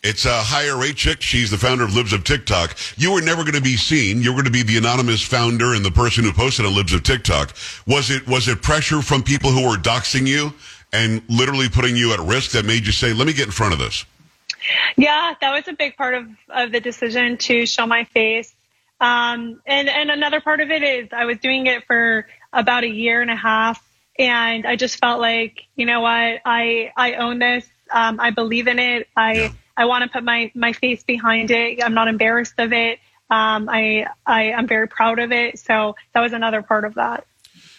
It's 0.05 0.27
uh, 0.27 0.29
a 0.29 0.45
Chaya 0.45 0.79
Raichik. 0.79 1.23
She's 1.23 1.51
the 1.51 1.57
founder 1.57 1.83
of 1.83 1.97
Libs 1.97 2.13
of 2.13 2.25
TikTok. 2.25 2.77
You 2.99 3.15
were 3.15 3.23
never 3.23 3.43
going 3.43 3.55
to 3.55 3.63
be 3.63 3.79
seen. 3.79 4.21
You 4.21 4.33
were 4.33 4.43
going 4.43 4.45
to 4.45 4.51
be 4.51 4.63
the 4.63 4.77
anonymous 4.77 5.23
founder 5.23 5.73
and 5.73 5.83
the 5.83 5.91
person 5.91 6.25
who 6.25 6.33
posted 6.33 6.67
on 6.67 6.75
Libs 6.75 6.93
of 6.93 7.03
TikTok. 7.03 7.55
Was 7.87 8.11
it 8.11 8.27
was 8.29 8.47
it 8.47 8.61
pressure 8.61 9.01
from 9.01 9.23
people 9.23 9.51
who 9.51 9.67
were 9.67 9.77
doxing 9.77 10.27
you 10.27 10.53
and 10.93 11.23
literally 11.29 11.71
putting 11.71 11.97
you 11.97 12.13
at 12.13 12.21
risk 12.21 12.51
that 12.51 12.67
made 12.67 12.85
you 12.85 12.93
say, 12.93 13.15
"Let 13.15 13.27
me 13.27 13.33
get 13.33 13.47
in 13.47 13.53
front 13.53 13.73
of 13.73 13.79
this"? 13.79 14.05
Yeah, 14.97 15.35
that 15.41 15.53
was 15.53 15.69
a 15.69 15.73
big 15.73 15.97
part 15.97 16.15
of, 16.15 16.29
of 16.49 16.73
the 16.73 16.81
decision 16.81 17.37
to 17.39 17.67
show 17.67 17.87
my 17.87 18.05
face. 18.05 18.55
Um, 19.01 19.61
and, 19.67 19.89
and 19.89 20.11
another 20.11 20.41
part 20.41 20.61
of 20.61 20.71
it 20.71 20.83
is 20.83 21.09
I 21.13 21.25
was 21.25 21.39
doing 21.39 21.67
it 21.67 21.85
for 21.87 22.27
about 22.53 22.85
a 22.85 22.89
year 22.89 23.21
and 23.21 23.31
a 23.31 23.37
half. 23.37 23.83
And 24.19 24.65
I 24.67 24.77
just 24.77 24.99
felt 24.99 25.21
like, 25.21 25.65
you 25.75 25.87
know 25.87 26.01
what, 26.01 26.41
I, 26.45 26.93
I 26.97 27.15
own 27.15 27.41
this. 27.41 27.69
Um, 27.91 28.21
I 28.21 28.31
believe 28.31 28.69
in 28.69 28.79
it. 28.79 29.09
I, 29.17 29.33
yeah. 29.35 29.49
I 29.77 29.87
want 29.87 30.05
to 30.05 30.09
put 30.09 30.23
my, 30.23 30.53
my 30.55 30.73
face 30.73 31.03
behind 31.03 31.51
it. 31.51 31.83
I'm 31.83 31.95
not 31.95 32.09
embarrassed 32.09 32.55
of 32.59 32.73
it. 32.73 33.01
Um, 33.29 33.69
I, 33.69 34.07
I, 34.25 34.53
I'm 34.53 34.69
very 34.69 34.87
proud 34.87 35.19
of 35.19 35.33
it. 35.33 35.59
So 35.59 35.97
that 36.13 36.21
was 36.21 36.33
another 36.33 36.63
part 36.63 36.85
of 36.85 36.95
that. 36.95 37.27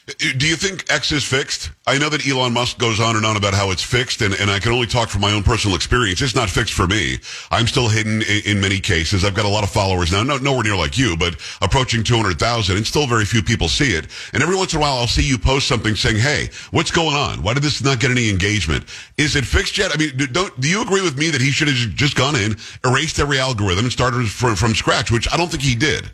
Do 0.05 0.47
you 0.47 0.55
think 0.55 0.85
X 0.91 1.12
is 1.12 1.24
fixed? 1.24 1.71
I 1.88 1.97
know 1.97 2.09
that 2.09 2.27
Elon 2.27 2.53
Musk 2.53 2.77
goes 2.77 3.00
on 3.00 3.15
and 3.15 3.25
on 3.25 3.38
about 3.38 3.55
how 3.55 3.71
it's 3.71 3.81
fixed, 3.81 4.21
and, 4.21 4.35
and 4.35 4.51
I 4.51 4.59
can 4.59 4.71
only 4.71 4.85
talk 4.85 5.09
from 5.09 5.21
my 5.21 5.31
own 5.31 5.41
personal 5.41 5.75
experience. 5.75 6.21
It's 6.21 6.35
not 6.35 6.47
fixed 6.47 6.75
for 6.75 6.85
me. 6.85 7.17
I'm 7.50 7.65
still 7.65 7.89
hidden 7.89 8.21
in, 8.21 8.41
in 8.45 8.62
many 8.62 8.79
cases. 8.79 9.25
I've 9.25 9.33
got 9.33 9.45
a 9.45 9.50
lot 9.50 9.63
of 9.63 9.71
followers 9.71 10.12
now, 10.12 10.21
no, 10.21 10.38
nowhere 10.38 10.63
near 10.63 10.75
like 10.75 10.95
you, 10.95 11.17
but 11.17 11.35
approaching 11.59 12.03
200,000, 12.03 12.77
and 12.77 12.85
still 12.85 13.07
very 13.07 13.25
few 13.25 13.41
people 13.41 13.67
see 13.67 13.95
it. 13.95 14.05
And 14.31 14.43
every 14.43 14.55
once 14.55 14.74
in 14.74 14.77
a 14.77 14.81
while, 14.81 14.93
I'll 14.93 15.07
see 15.07 15.24
you 15.24 15.39
post 15.39 15.67
something 15.67 15.95
saying, 15.95 16.17
hey, 16.17 16.51
what's 16.69 16.91
going 16.91 17.15
on? 17.15 17.41
Why 17.41 17.55
did 17.55 17.63
this 17.63 17.83
not 17.83 18.00
get 18.00 18.12
any 18.12 18.29
engagement? 18.29 18.85
Is 19.17 19.35
it 19.35 19.43
fixed 19.43 19.75
yet? 19.75 19.89
I 19.91 19.97
mean, 19.97 20.12
don't, 20.31 20.59
do 20.62 20.69
you 20.69 20.83
agree 20.83 21.01
with 21.01 21.17
me 21.17 21.31
that 21.31 21.41
he 21.41 21.50
should 21.50 21.67
have 21.67 21.77
just 21.95 22.15
gone 22.15 22.35
in, 22.35 22.57
erased 22.85 23.17
every 23.17 23.39
algorithm, 23.39 23.85
and 23.85 23.91
started 23.91 24.29
from, 24.29 24.55
from 24.55 24.75
scratch, 24.75 25.09
which 25.09 25.27
I 25.33 25.38
don't 25.38 25.50
think 25.50 25.63
he 25.63 25.74
did? 25.74 26.12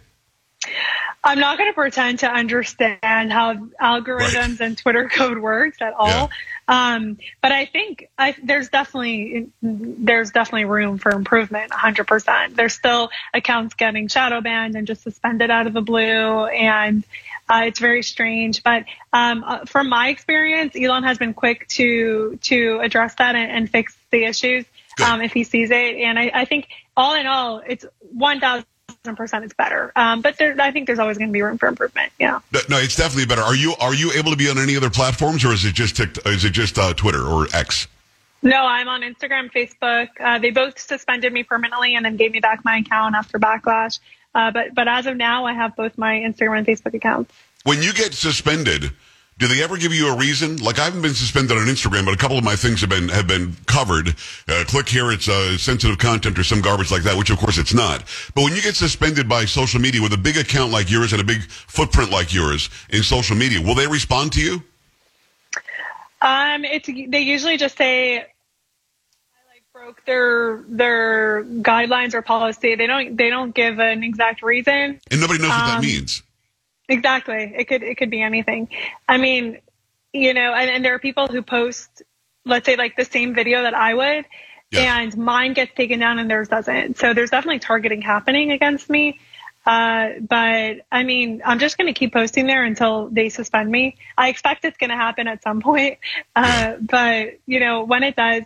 I'm 1.24 1.40
not 1.40 1.58
going 1.58 1.70
to 1.70 1.74
pretend 1.74 2.20
to 2.20 2.28
understand 2.28 3.32
how 3.32 3.56
algorithms 3.80 4.60
right. 4.60 4.62
and 4.62 4.78
Twitter 4.78 5.08
code 5.08 5.38
works 5.38 5.78
at 5.80 5.94
all. 5.94 6.08
Yeah. 6.08 6.28
Um, 6.68 7.18
but 7.42 7.52
I 7.52 7.66
think 7.66 8.10
I, 8.18 8.36
there's 8.42 8.70
definitely 8.70 9.52
there's 9.62 10.32
definitely 10.32 10.66
room 10.66 10.98
for 10.98 11.12
improvement. 11.12 11.72
100%. 11.72 12.56
There's 12.56 12.74
still 12.74 13.10
accounts 13.34 13.76
getting 13.76 14.08
shadow 14.08 14.42
banned 14.42 14.76
and 14.76 14.88
just 14.88 15.04
suspended 15.04 15.52
out 15.52 15.68
of 15.68 15.74
the 15.74 15.82
blue, 15.82 16.46
and 16.46 17.04
uh, 17.50 17.64
it's 17.66 17.80
very 17.80 18.02
strange. 18.04 18.64
But 18.64 18.86
um, 19.14 19.44
uh, 19.46 19.66
from 19.66 19.90
my 19.90 20.10
experience, 20.10 20.76
Elon 20.76 21.04
has 21.04 21.18
been 21.18 21.34
quick 21.34 21.68
to 21.70 22.40
to 22.44 22.80
address 22.82 23.16
that 23.16 23.36
and, 23.36 23.52
and 23.52 23.70
fix 23.70 23.96
the 24.10 24.24
issues 24.24 24.66
um, 25.06 25.22
if 25.22 25.34
he 25.34 25.44
sees 25.44 25.72
it. 25.72 25.96
And 25.98 26.18
I, 26.18 26.32
I 26.34 26.46
think 26.46 26.68
all 26.96 27.16
in 27.16 27.28
all, 27.28 27.62
it's 27.66 27.86
1,000 28.00 28.66
percent 29.04 29.44
it's 29.44 29.54
better. 29.54 29.92
Um, 29.96 30.22
but 30.22 30.38
there, 30.38 30.56
I 30.60 30.72
think 30.72 30.88
there's 30.88 31.00
always 31.00 31.18
going 31.18 31.30
to 31.30 31.34
be 31.34 31.42
room 31.42 31.58
for 31.58 31.68
improvement. 31.68 32.12
Yeah. 32.20 32.40
No, 32.70 32.78
it's 32.78 32.96
definitely 32.96 33.26
better. 33.26 33.42
Are 33.42 33.56
you 33.56 33.74
are 33.80 33.94
you 33.94 34.12
able 34.14 34.32
to 34.32 34.38
be 34.38 34.50
on 34.50 34.58
any 34.58 34.78
other 34.78 34.90
platforms, 34.90 35.44
or 35.44 35.54
is 35.54 35.66
it 35.66 35.74
just 35.74 36.00
is 36.00 36.46
it 36.46 36.52
just 36.52 36.78
uh, 36.78 36.94
Twitter 36.94 37.24
or 37.26 37.48
X? 37.54 37.88
No, 38.44 38.58
I'm 38.58 38.88
on 38.88 39.02
Instagram, 39.02 39.52
Facebook. 39.52 40.10
Uh, 40.20 40.40
they 40.40 40.50
both 40.50 40.80
suspended 40.80 41.32
me 41.32 41.44
permanently 41.44 41.96
and 41.96 42.04
then 42.04 42.18
gave 42.18 42.32
me 42.32 42.40
back 42.40 42.66
my 42.66 42.78
account 42.78 43.16
after 43.16 43.38
backlash. 43.40 44.00
Uh, 44.34 44.52
but 44.52 44.74
but 44.74 44.88
as 44.88 45.06
of 45.06 45.18
now, 45.18 45.46
I 45.46 45.54
have 45.54 45.76
both 45.76 45.98
my 45.98 46.16
Instagram 46.16 46.60
and 46.60 46.68
Facebook 46.68 46.94
accounts. 46.94 47.34
When 47.64 47.82
you 47.82 47.94
get 47.94 48.14
suspended, 48.14 48.92
do 49.42 49.48
they 49.48 49.64
ever 49.64 49.76
give 49.76 49.92
you 49.92 50.08
a 50.08 50.16
reason? 50.16 50.58
Like 50.58 50.78
I 50.78 50.86
haven't 50.86 51.02
been 51.02 51.16
suspended 51.16 51.58
on 51.58 51.66
Instagram, 51.66 52.06
but 52.06 52.14
a 52.14 52.18
couple 52.18 52.38
of 52.38 52.44
my 52.44 52.56
things 52.56 52.80
have 52.82 52.92
been 52.92 53.10
have 53.10 53.26
been 53.26 53.56
covered. 53.66 54.10
Uh, 54.48 54.64
click 54.68 54.88
here, 54.88 55.12
it's 55.12 55.28
uh, 55.28 55.58
sensitive 55.58 55.98
content 55.98 56.38
or 56.38 56.44
some 56.44 56.62
garbage 56.62 56.92
like 56.92 57.02
that, 57.04 57.18
which 57.18 57.32
of 57.32 57.40
course 57.40 57.58
it's 57.58 57.74
not. 57.74 58.04
But 58.36 58.44
when 58.44 58.56
you 58.56 58.62
get 58.62 58.76
suspended 58.76 59.28
by 59.28 59.46
social 59.46 59.82
media 59.82 60.00
with 60.00 60.14
a 60.14 60.18
big 60.18 60.38
account 60.38 60.72
like 60.72 60.92
yours 60.92 61.12
and 61.12 61.20
a 61.20 61.26
big 61.26 61.42
footprint 61.50 62.12
like 62.12 62.32
yours 62.32 62.70
in 62.92 63.02
social 63.02 63.36
media, 63.36 63.60
will 63.60 63.74
they 63.74 63.88
respond 63.88 64.32
to 64.34 64.42
you? 64.42 64.64
Um, 66.22 66.64
it's 66.64 66.88
they 66.88 67.22
usually 67.22 67.58
just 67.58 67.76
say 67.80 68.20
I 68.20 68.26
like 69.52 69.64
broke 69.74 70.06
their 70.06 70.64
their 70.68 71.44
guidelines 71.46 72.14
or 72.14 72.22
policy. 72.22 72.76
They 72.76 72.86
don't 72.86 73.18
they 73.18 73.32
don't 73.32 73.56
give 73.56 73.80
an 73.80 74.04
exact 74.04 74.44
reason. 74.44 75.02
And 75.10 75.20
nobody 75.20 75.40
knows 75.40 75.50
what 75.50 75.66
that 75.66 75.78
um, 75.78 75.82
means. 75.82 76.22
Exactly. 76.92 77.54
It 77.58 77.66
could 77.66 77.84
it 77.84 77.98
could 77.98 78.10
be 78.10 78.22
anything. 78.22 78.70
I 79.08 79.18
mean, 79.18 79.60
you 80.14 80.34
know, 80.34 80.54
and, 80.54 80.70
and 80.70 80.86
there 80.86 80.94
are 80.94 81.00
people 81.00 81.28
who 81.28 81.42
post 81.42 82.04
let's 82.46 82.66
say 82.66 82.76
like 82.76 82.96
the 82.96 83.06
same 83.06 83.34
video 83.34 83.64
that 83.64 83.74
I 83.74 83.94
would 83.94 84.26
and 84.74 85.18
mine 85.18 85.54
gets 85.54 85.74
taken 85.76 86.00
down 86.00 86.20
and 86.20 86.30
theirs 86.30 86.48
doesn't. 86.48 86.98
So 86.98 87.14
there's 87.14 87.30
definitely 87.30 87.60
targeting 87.60 88.02
happening 88.02 88.52
against 88.52 88.90
me. 88.90 89.20
Uh, 89.66 90.10
but 90.22 90.78
I 90.92 91.04
mean, 91.04 91.42
I'm 91.46 91.60
just 91.60 91.78
going 91.78 91.94
to 91.94 91.98
keep 91.98 92.14
posting 92.14 92.48
there 92.48 92.64
until 92.64 93.10
they 93.10 93.30
suspend 93.30 93.70
me. 93.70 93.98
I 94.18 94.30
expect 94.30 94.66
it's 94.66 94.78
going 94.78 94.90
to 94.90 94.96
happen 94.96 95.28
at 95.28 95.44
some 95.44 95.62
point. 95.62 96.00
Uh, 96.34 96.78
but 96.80 97.40
you 97.46 97.60
know, 97.60 97.84
when 97.84 98.04
it 98.04 98.16
does, 98.16 98.44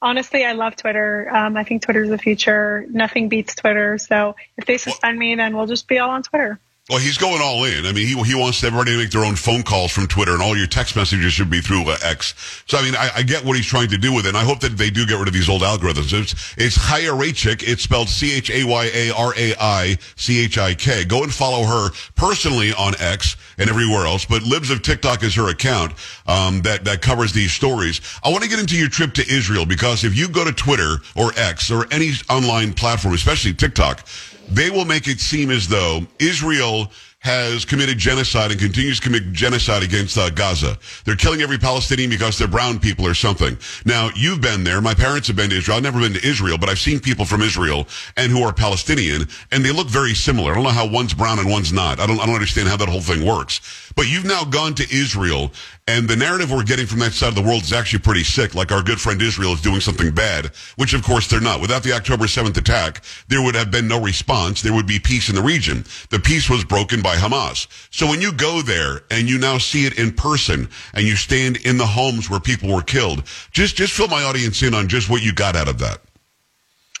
honestly, 0.00 0.46
I 0.46 0.52
love 0.52 0.76
Twitter. 0.76 1.28
Um, 1.30 1.58
I 1.58 1.64
think 1.64 1.82
Twitter's 1.82 2.08
the 2.08 2.16
future. 2.16 2.86
Nothing 2.88 3.28
beats 3.28 3.54
Twitter. 3.54 3.98
So 3.98 4.34
if 4.56 4.64
they 4.64 4.78
suspend 4.78 5.18
me, 5.18 5.34
then 5.34 5.54
we'll 5.54 5.66
just 5.66 5.86
be 5.86 5.98
all 5.98 6.08
on 6.08 6.22
Twitter. 6.22 6.58
Well, 6.88 6.98
he's 6.98 7.18
going 7.18 7.42
all 7.42 7.64
in. 7.64 7.84
I 7.84 7.92
mean, 7.92 8.06
he 8.06 8.14
he 8.22 8.34
wants 8.34 8.64
everybody 8.64 8.92
to 8.92 8.96
make 8.96 9.10
their 9.10 9.24
own 9.24 9.36
phone 9.36 9.62
calls 9.62 9.92
from 9.92 10.06
Twitter, 10.06 10.32
and 10.32 10.40
all 10.40 10.56
your 10.56 10.66
text 10.66 10.96
messages 10.96 11.34
should 11.34 11.50
be 11.50 11.60
through 11.60 11.82
uh, 11.82 11.98
X. 12.02 12.34
So, 12.66 12.78
I 12.78 12.82
mean, 12.82 12.96
I, 12.96 13.10
I, 13.16 13.22
get 13.22 13.44
what 13.44 13.56
he's 13.56 13.66
trying 13.66 13.88
to 13.88 13.98
do 13.98 14.14
with 14.14 14.24
it, 14.24 14.30
and 14.30 14.38
I 14.38 14.42
hope 14.42 14.60
that 14.60 14.78
they 14.78 14.88
do 14.88 15.04
get 15.04 15.18
rid 15.18 15.28
of 15.28 15.34
these 15.34 15.50
old 15.50 15.60
algorithms. 15.60 16.18
It's 16.18 16.54
it's 16.56 16.78
Chaya 16.78 17.12
Raichik. 17.12 17.62
It's 17.62 17.82
spelled 17.82 18.08
C 18.08 18.34
H 18.34 18.50
A 18.50 18.64
Y 18.64 18.90
A 18.94 19.10
R 19.10 19.34
A 19.36 19.54
I 19.60 19.98
C 20.16 20.42
H 20.42 20.56
I 20.56 20.72
K. 20.72 21.04
Go 21.04 21.24
and 21.24 21.32
follow 21.32 21.64
her 21.64 21.90
personally 22.14 22.72
on 22.72 22.94
X 22.98 23.36
and 23.58 23.68
everywhere 23.68 24.06
else. 24.06 24.24
But 24.24 24.44
Libs 24.44 24.70
of 24.70 24.80
TikTok 24.80 25.22
is 25.22 25.34
her 25.34 25.50
account 25.50 25.92
um, 26.26 26.62
that 26.62 26.86
that 26.86 27.02
covers 27.02 27.34
these 27.34 27.52
stories. 27.52 28.00
I 28.24 28.30
want 28.30 28.44
to 28.44 28.48
get 28.48 28.60
into 28.60 28.78
your 28.78 28.88
trip 28.88 29.12
to 29.14 29.28
Israel 29.28 29.66
because 29.66 30.04
if 30.04 30.16
you 30.16 30.26
go 30.26 30.42
to 30.42 30.52
Twitter 30.52 30.96
or 31.14 31.32
X 31.36 31.70
or 31.70 31.86
any 31.90 32.12
online 32.30 32.72
platform, 32.72 33.12
especially 33.12 33.52
TikTok 33.52 34.06
they 34.50 34.70
will 34.70 34.84
make 34.84 35.08
it 35.08 35.20
seem 35.20 35.50
as 35.50 35.68
though 35.68 36.06
Israel 36.18 36.90
has 37.20 37.64
committed 37.64 37.98
genocide 37.98 38.52
and 38.52 38.60
continues 38.60 39.00
to 39.00 39.06
commit 39.06 39.32
genocide 39.32 39.82
against 39.82 40.16
uh, 40.16 40.30
Gaza. 40.30 40.78
They're 41.04 41.16
killing 41.16 41.40
every 41.40 41.58
Palestinian 41.58 42.10
because 42.10 42.38
they're 42.38 42.46
brown 42.46 42.78
people 42.78 43.06
or 43.06 43.14
something. 43.14 43.58
Now, 43.84 44.10
you've 44.14 44.40
been 44.40 44.62
there. 44.62 44.80
My 44.80 44.94
parents 44.94 45.26
have 45.26 45.36
been 45.36 45.50
to 45.50 45.56
Israel. 45.56 45.78
I've 45.78 45.82
never 45.82 46.00
been 46.00 46.14
to 46.14 46.26
Israel, 46.26 46.58
but 46.58 46.68
I've 46.68 46.78
seen 46.78 47.00
people 47.00 47.24
from 47.24 47.42
Israel 47.42 47.88
and 48.16 48.30
who 48.30 48.42
are 48.42 48.52
Palestinian, 48.52 49.26
and 49.50 49.64
they 49.64 49.72
look 49.72 49.88
very 49.88 50.14
similar. 50.14 50.52
I 50.52 50.54
don't 50.54 50.64
know 50.64 50.70
how 50.70 50.88
one's 50.88 51.12
brown 51.12 51.40
and 51.40 51.50
one's 51.50 51.72
not. 51.72 51.98
I 51.98 52.06
don't, 52.06 52.20
I 52.20 52.26
don't 52.26 52.36
understand 52.36 52.68
how 52.68 52.76
that 52.76 52.88
whole 52.88 53.00
thing 53.00 53.26
works. 53.26 53.60
But 53.96 54.08
you've 54.08 54.24
now 54.24 54.44
gone 54.44 54.74
to 54.76 54.84
Israel 54.94 55.50
and 55.88 56.06
the 56.06 56.16
narrative 56.16 56.52
we're 56.52 56.64
getting 56.64 56.84
from 56.84 56.98
that 56.98 57.14
side 57.14 57.30
of 57.30 57.34
the 57.34 57.42
world 57.42 57.62
is 57.62 57.72
actually 57.72 58.00
pretty 58.00 58.22
sick, 58.22 58.54
like 58.54 58.70
our 58.70 58.82
good 58.82 59.00
friend 59.00 59.22
Israel 59.22 59.54
is 59.54 59.62
doing 59.62 59.80
something 59.80 60.10
bad, 60.10 60.50
which 60.76 60.92
of 60.92 61.02
course 61.02 61.26
they're 61.26 61.40
not. 61.40 61.62
Without 61.62 61.82
the 61.82 61.94
October 61.94 62.26
7th 62.26 62.58
attack, 62.58 63.02
there 63.28 63.40
would 63.40 63.54
have 63.54 63.70
been 63.70 63.88
no 63.88 63.98
response. 63.98 64.60
There 64.60 64.74
would 64.74 64.86
be 64.86 64.98
peace 64.98 65.30
in 65.30 65.34
the 65.34 65.40
region. 65.40 65.86
The 66.10 66.18
peace 66.18 66.50
was 66.50 66.62
broken 66.62 67.00
by 67.00 67.07
Hamas. 67.16 67.66
So 67.90 68.06
when 68.06 68.20
you 68.20 68.32
go 68.32 68.62
there 68.62 69.02
and 69.10 69.28
you 69.28 69.38
now 69.38 69.58
see 69.58 69.86
it 69.86 69.98
in 69.98 70.12
person 70.12 70.68
and 70.94 71.06
you 71.06 71.16
stand 71.16 71.56
in 71.58 71.78
the 71.78 71.86
homes 71.86 72.28
where 72.28 72.40
people 72.40 72.74
were 72.74 72.82
killed, 72.82 73.22
just, 73.50 73.76
just 73.76 73.92
fill 73.92 74.08
my 74.08 74.22
audience 74.22 74.62
in 74.62 74.74
on 74.74 74.88
just 74.88 75.10
what 75.10 75.22
you 75.22 75.32
got 75.32 75.56
out 75.56 75.68
of 75.68 75.78
that. 75.78 76.00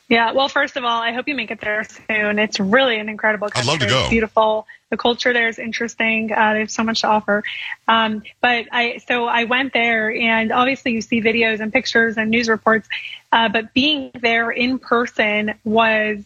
Yeah, 0.08 0.32
well, 0.32 0.48
first 0.48 0.78
of 0.78 0.84
all, 0.84 1.02
I 1.02 1.12
hope 1.12 1.28
you 1.28 1.34
make 1.34 1.50
it 1.50 1.60
there 1.60 1.84
soon. 1.84 2.38
It's 2.38 2.58
really 2.58 2.98
an 2.98 3.10
incredible 3.10 3.50
country. 3.50 3.68
I'd 3.68 3.72
love 3.72 3.80
to 3.80 3.86
go. 3.86 4.00
It's 4.00 4.08
beautiful. 4.08 4.66
The 4.88 4.96
culture 4.96 5.34
there 5.34 5.48
is 5.48 5.58
interesting. 5.58 6.32
Uh, 6.32 6.54
they 6.54 6.60
have 6.60 6.70
so 6.70 6.82
much 6.82 7.02
to 7.02 7.08
offer. 7.08 7.44
Um, 7.86 8.22
but 8.40 8.66
I, 8.72 9.02
so 9.06 9.26
I 9.26 9.44
went 9.44 9.74
there 9.74 10.10
and 10.10 10.50
obviously 10.50 10.92
you 10.92 11.02
see 11.02 11.20
videos 11.20 11.60
and 11.60 11.70
pictures 11.70 12.16
and 12.16 12.30
news 12.30 12.48
reports. 12.48 12.88
Uh, 13.30 13.50
but 13.50 13.74
being 13.74 14.10
there 14.18 14.50
in 14.50 14.78
person 14.78 15.54
was 15.62 16.24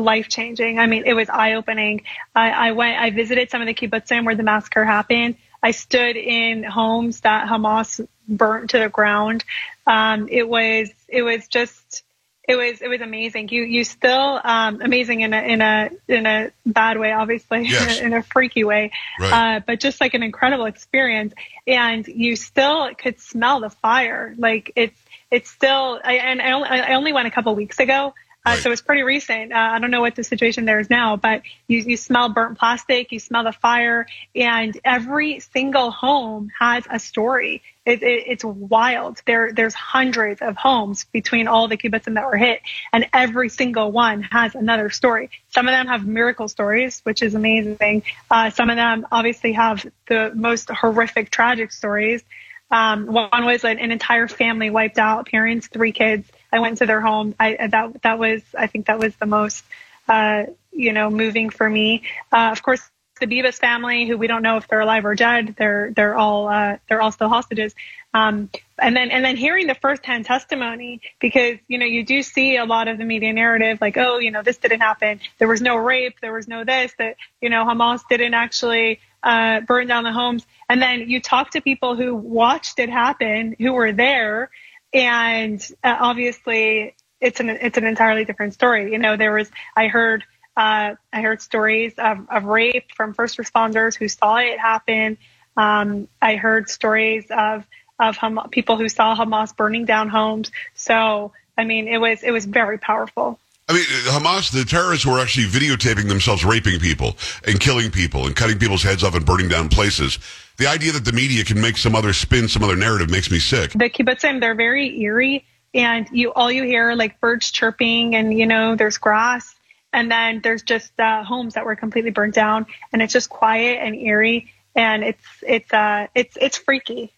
life 0.00 0.28
changing. 0.28 0.78
I 0.78 0.86
mean, 0.86 1.04
it 1.06 1.14
was 1.14 1.28
eye 1.28 1.54
opening. 1.54 2.02
I, 2.34 2.50
I 2.50 2.72
went, 2.72 2.98
I 2.98 3.10
visited 3.10 3.50
some 3.50 3.60
of 3.60 3.66
the 3.66 3.74
kibbutzim 3.74 4.24
where 4.24 4.34
the 4.34 4.42
massacre 4.42 4.84
happened. 4.84 5.36
I 5.62 5.72
stood 5.72 6.16
in 6.16 6.64
homes 6.64 7.20
that 7.20 7.48
Hamas 7.48 8.06
burnt 8.28 8.70
to 8.70 8.78
the 8.78 8.88
ground. 8.88 9.44
Um, 9.86 10.28
it 10.30 10.48
was, 10.48 10.90
it 11.08 11.22
was 11.22 11.46
just, 11.48 12.02
it 12.48 12.56
was 12.56 12.82
it 12.82 12.88
was 12.88 13.00
amazing. 13.00 13.48
You 13.50 13.62
you 13.62 13.84
still 13.84 14.40
um, 14.42 14.80
amazing 14.82 15.20
in 15.20 15.32
a 15.32 15.40
in 15.40 15.60
a 15.60 15.90
in 16.08 16.26
a 16.26 16.50
bad 16.66 16.98
way, 16.98 17.12
obviously, 17.12 17.64
yes. 17.68 17.98
in, 17.98 18.04
a, 18.04 18.06
in, 18.06 18.14
a, 18.14 18.22
freaky 18.24 18.64
way, 18.64 18.90
right. 19.20 19.56
uh, 19.56 19.60
but 19.64 19.78
just 19.78 20.00
like 20.00 20.14
an 20.14 20.24
incredible 20.24 20.64
experience. 20.64 21.32
And 21.66 22.04
you 22.08 22.34
still 22.34 22.92
could 22.96 23.20
smell 23.20 23.60
the 23.60 23.70
fire. 23.70 24.34
Like 24.36 24.72
it's 24.74 25.00
it's 25.30 25.48
still. 25.50 26.00
I, 26.04 26.14
and 26.14 26.42
I 26.42 26.52
only, 26.52 26.68
I 26.68 26.94
only 26.94 27.12
went 27.12 27.28
a 27.28 27.30
couple 27.30 27.54
weeks 27.54 27.78
ago. 27.78 28.14
Uh, 28.46 28.52
right. 28.52 28.58
So 28.62 28.72
it's 28.72 28.80
pretty 28.80 29.02
recent. 29.02 29.52
Uh, 29.52 29.56
I 29.56 29.78
don't 29.78 29.90
know 29.90 30.00
what 30.00 30.16
the 30.16 30.24
situation 30.24 30.64
there 30.64 30.80
is 30.80 30.88
now, 30.88 31.16
but 31.16 31.42
you, 31.68 31.78
you 31.80 31.96
smell 31.98 32.30
burnt 32.30 32.58
plastic, 32.58 33.12
you 33.12 33.18
smell 33.18 33.44
the 33.44 33.52
fire, 33.52 34.06
and 34.34 34.78
every 34.82 35.40
single 35.40 35.90
home 35.90 36.50
has 36.58 36.84
a 36.90 36.98
story. 36.98 37.62
It, 37.84 38.02
it, 38.02 38.24
it's 38.28 38.44
wild. 38.44 39.20
There, 39.26 39.52
there's 39.52 39.74
hundreds 39.74 40.40
of 40.40 40.56
homes 40.56 41.04
between 41.12 41.48
all 41.48 41.68
the 41.68 41.76
kibbutzim 41.76 42.14
that 42.14 42.24
were 42.24 42.36
hit, 42.38 42.62
and 42.94 43.06
every 43.12 43.50
single 43.50 43.92
one 43.92 44.22
has 44.22 44.54
another 44.54 44.88
story. 44.88 45.28
Some 45.50 45.68
of 45.68 45.72
them 45.72 45.86
have 45.88 46.06
miracle 46.06 46.48
stories, 46.48 47.00
which 47.04 47.22
is 47.22 47.34
amazing. 47.34 48.04
Uh, 48.30 48.48
some 48.48 48.70
of 48.70 48.76
them 48.76 49.06
obviously 49.12 49.52
have 49.52 49.84
the 50.08 50.32
most 50.34 50.70
horrific, 50.70 51.30
tragic 51.30 51.72
stories. 51.72 52.22
Um, 52.70 53.04
one 53.06 53.44
was 53.44 53.64
an, 53.64 53.78
an 53.78 53.90
entire 53.90 54.28
family 54.28 54.70
wiped 54.70 54.98
out, 54.98 55.26
parents, 55.26 55.66
three 55.66 55.92
kids 55.92 56.30
I 56.52 56.60
went 56.60 56.78
to 56.78 56.86
their 56.86 57.00
home. 57.00 57.34
I 57.38 57.68
that 57.68 58.02
that 58.02 58.18
was 58.18 58.42
I 58.56 58.66
think 58.66 58.86
that 58.86 58.98
was 58.98 59.14
the 59.16 59.26
most 59.26 59.64
uh, 60.08 60.44
you 60.72 60.92
know 60.92 61.10
moving 61.10 61.50
for 61.50 61.68
me. 61.68 62.02
Uh, 62.32 62.50
of 62.52 62.62
course, 62.62 62.82
the 63.20 63.26
Bibas 63.26 63.58
family, 63.58 64.06
who 64.06 64.16
we 64.18 64.26
don't 64.26 64.42
know 64.42 64.56
if 64.56 64.66
they're 64.66 64.80
alive 64.80 65.04
or 65.04 65.14
dead, 65.14 65.54
they're 65.58 65.92
they're 65.92 66.16
all 66.16 66.48
uh, 66.48 66.78
they're 66.88 67.00
all 67.00 67.12
still 67.12 67.28
hostages. 67.28 67.74
Um, 68.12 68.50
and 68.78 68.96
then 68.96 69.10
and 69.10 69.24
then 69.24 69.36
hearing 69.36 69.68
the 69.68 69.74
firsthand 69.74 70.24
testimony, 70.24 71.00
because 71.20 71.58
you 71.68 71.78
know 71.78 71.86
you 71.86 72.04
do 72.04 72.22
see 72.22 72.56
a 72.56 72.64
lot 72.64 72.88
of 72.88 72.98
the 72.98 73.04
media 73.04 73.32
narrative, 73.32 73.78
like 73.80 73.96
oh 73.96 74.18
you 74.18 74.32
know 74.32 74.42
this 74.42 74.56
didn't 74.56 74.80
happen, 74.80 75.20
there 75.38 75.46
was 75.46 75.60
no 75.60 75.76
rape, 75.76 76.16
there 76.20 76.32
was 76.32 76.48
no 76.48 76.64
this, 76.64 76.92
that 76.98 77.16
you 77.40 77.50
know 77.50 77.64
Hamas 77.64 78.00
didn't 78.08 78.34
actually 78.34 78.98
uh, 79.22 79.60
burn 79.60 79.86
down 79.86 80.02
the 80.02 80.12
homes, 80.12 80.44
and 80.68 80.82
then 80.82 81.08
you 81.08 81.20
talk 81.20 81.50
to 81.50 81.60
people 81.60 81.94
who 81.94 82.14
watched 82.14 82.78
it 82.80 82.88
happen, 82.88 83.54
who 83.58 83.72
were 83.74 83.92
there, 83.92 84.50
and 84.92 85.60
uh, 85.84 85.96
obviously 86.00 86.94
it's 87.20 87.40
an 87.40 87.50
it's 87.50 87.78
an 87.78 87.84
entirely 87.84 88.24
different 88.24 88.54
story. 88.54 88.92
You 88.92 88.98
know, 88.98 89.16
there 89.16 89.32
was 89.32 89.50
I 89.76 89.88
heard 89.88 90.24
uh, 90.56 90.94
I 91.12 91.20
heard 91.20 91.40
stories 91.40 91.94
of, 91.98 92.26
of 92.28 92.44
rape 92.44 92.92
from 92.94 93.14
first 93.14 93.38
responders 93.38 93.96
who 93.96 94.08
saw 94.08 94.36
it 94.36 94.58
happen. 94.58 95.18
Um, 95.56 96.08
I 96.20 96.36
heard 96.36 96.68
stories 96.68 97.26
of 97.30 97.66
of 97.98 98.16
Ham- 98.16 98.48
people 98.50 98.76
who 98.76 98.88
saw 98.88 99.14
Hamas 99.14 99.54
burning 99.56 99.84
down 99.84 100.08
homes. 100.08 100.50
So 100.74 101.32
I 101.56 101.64
mean, 101.64 101.88
it 101.88 101.98
was 101.98 102.22
it 102.22 102.30
was 102.30 102.44
very 102.46 102.78
powerful. 102.78 103.38
I 103.70 103.72
mean, 103.72 103.84
Hamas, 103.84 104.50
the 104.50 104.64
terrorists 104.64 105.06
were 105.06 105.20
actually 105.20 105.46
videotaping 105.46 106.08
themselves 106.08 106.44
raping 106.44 106.80
people 106.80 107.16
and 107.46 107.60
killing 107.60 107.92
people 107.92 108.26
and 108.26 108.34
cutting 108.34 108.58
people's 108.58 108.82
heads 108.82 109.04
off 109.04 109.14
and 109.14 109.24
burning 109.24 109.46
down 109.46 109.68
places. 109.68 110.18
The 110.56 110.66
idea 110.66 110.90
that 110.90 111.04
the 111.04 111.12
media 111.12 111.44
can 111.44 111.60
make 111.60 111.76
some 111.76 111.94
other 111.94 112.12
spin, 112.12 112.48
some 112.48 112.64
other 112.64 112.74
narrative 112.74 113.10
makes 113.10 113.30
me 113.30 113.38
sick. 113.38 113.70
The 113.70 113.88
kibbutzim, 113.88 114.40
they're 114.40 114.56
very 114.56 115.00
eerie 115.00 115.44
and 115.72 116.08
you, 116.10 116.32
all 116.32 116.50
you 116.50 116.64
hear 116.64 116.94
like 116.94 117.20
birds 117.20 117.52
chirping 117.52 118.16
and, 118.16 118.36
you 118.36 118.44
know, 118.44 118.74
there's 118.74 118.98
grass 118.98 119.54
and 119.92 120.10
then 120.10 120.40
there's 120.42 120.62
just 120.62 120.98
uh, 120.98 121.22
homes 121.22 121.54
that 121.54 121.64
were 121.64 121.76
completely 121.76 122.10
burnt 122.10 122.34
down 122.34 122.66
and 122.92 123.00
it's 123.00 123.12
just 123.12 123.30
quiet 123.30 123.78
and 123.80 123.94
eerie 123.94 124.52
and 124.74 125.04
it's, 125.04 125.24
it's, 125.46 125.72
uh, 125.72 126.08
it's, 126.16 126.36
it's 126.40 126.58
freaky. 126.58 127.12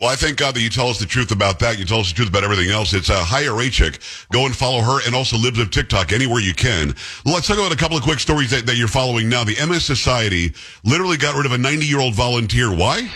Well, 0.00 0.10
I 0.10 0.16
thank 0.16 0.38
God 0.38 0.56
that 0.56 0.60
you 0.60 0.70
tell 0.70 0.88
us 0.88 0.98
the 0.98 1.06
truth 1.06 1.30
about 1.30 1.60
that. 1.60 1.78
You 1.78 1.84
tell 1.84 2.00
us 2.00 2.08
the 2.08 2.14
truth 2.14 2.28
about 2.28 2.42
everything 2.42 2.68
else. 2.68 2.92
It's 2.92 3.10
uh, 3.10 3.24
Chaya 3.24 3.56
Raichik. 3.56 4.28
Go 4.30 4.44
and 4.44 4.54
follow 4.54 4.80
her 4.80 4.98
and 5.06 5.14
also 5.14 5.36
Libs 5.36 5.60
of 5.60 5.70
TikTok 5.70 6.12
anywhere 6.12 6.40
you 6.40 6.52
can. 6.52 6.94
Let's 7.24 7.46
talk 7.46 7.58
about 7.58 7.72
a 7.72 7.76
couple 7.76 7.96
of 7.96 8.02
quick 8.02 8.18
stories 8.18 8.50
that, 8.50 8.66
that 8.66 8.76
you're 8.76 8.88
following 8.88 9.28
now. 9.28 9.44
The 9.44 9.54
MS 9.64 9.84
Society 9.84 10.52
literally 10.84 11.16
got 11.16 11.36
rid 11.36 11.46
of 11.46 11.52
a 11.52 11.58
90 11.58 11.86
year 11.86 12.00
old 12.00 12.14
volunteer. 12.14 12.74
Why? 12.74 13.08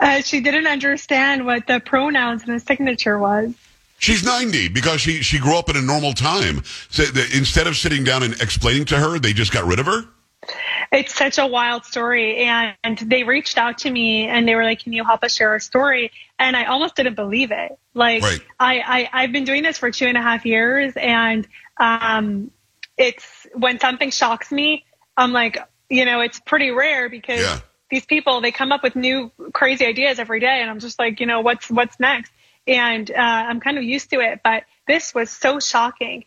Uh, 0.00 0.22
she 0.22 0.40
didn't 0.40 0.66
understand 0.66 1.44
what 1.44 1.66
the 1.66 1.80
pronouns 1.80 2.44
in 2.44 2.52
the 2.52 2.60
signature 2.60 3.18
was. 3.18 3.54
She's 3.98 4.24
90 4.24 4.68
because 4.68 5.00
she, 5.00 5.22
she 5.22 5.38
grew 5.38 5.56
up 5.56 5.68
in 5.68 5.76
a 5.76 5.82
normal 5.82 6.14
time. 6.14 6.62
So 6.90 7.04
the, 7.04 7.30
instead 7.36 7.66
of 7.66 7.76
sitting 7.76 8.02
down 8.02 8.22
and 8.22 8.34
explaining 8.40 8.86
to 8.86 8.98
her, 8.98 9.18
they 9.18 9.32
just 9.32 9.52
got 9.52 9.64
rid 9.64 9.78
of 9.78 9.86
her? 9.86 10.04
It's 10.92 11.14
such 11.14 11.38
a 11.38 11.46
wild 11.46 11.84
story. 11.84 12.44
And 12.44 12.98
they 12.98 13.24
reached 13.24 13.58
out 13.58 13.78
to 13.78 13.90
me 13.90 14.26
and 14.26 14.46
they 14.46 14.54
were 14.54 14.64
like, 14.64 14.80
can 14.80 14.92
you 14.92 15.04
help 15.04 15.24
us 15.24 15.34
share 15.34 15.50
our 15.50 15.60
story? 15.60 16.10
And 16.38 16.56
I 16.56 16.64
almost 16.64 16.96
didn't 16.96 17.14
believe 17.14 17.50
it. 17.50 17.78
Like 17.94 18.22
Right. 18.22 18.40
I, 18.58 18.80
I, 19.12 19.22
I've 19.22 19.32
been 19.32 19.44
doing 19.44 19.62
this 19.62 19.78
for 19.78 19.90
two 19.90 20.06
and 20.06 20.16
a 20.16 20.22
half 20.22 20.44
years 20.44 20.94
and, 20.96 21.46
um, 21.78 22.50
it's 22.96 23.46
when 23.54 23.80
something 23.80 24.10
shocks 24.10 24.52
me, 24.52 24.84
I'm 25.16 25.32
like, 25.32 25.58
you 25.88 26.04
know, 26.04 26.20
it's 26.20 26.40
pretty 26.40 26.70
rare 26.70 27.08
because 27.08 27.40
Yeah. 27.40 27.60
these 27.90 28.06
people, 28.06 28.40
they 28.40 28.52
come 28.52 28.72
up 28.72 28.82
with 28.82 28.94
new 28.96 29.30
crazy 29.52 29.84
ideas 29.84 30.18
every 30.18 30.40
day. 30.40 30.60
And 30.60 30.70
I'm 30.70 30.80
just 30.80 30.98
like, 30.98 31.20
you 31.20 31.26
know, 31.26 31.40
what's, 31.40 31.68
what's 31.70 31.98
next? 31.98 32.32
And, 32.66 33.10
uh, 33.10 33.14
I'm 33.14 33.60
kind 33.60 33.78
of 33.78 33.84
used 33.84 34.10
to 34.10 34.20
it, 34.20 34.40
but 34.42 34.64
this 34.86 35.14
was 35.14 35.30
so 35.30 35.60
shocking 35.60 36.24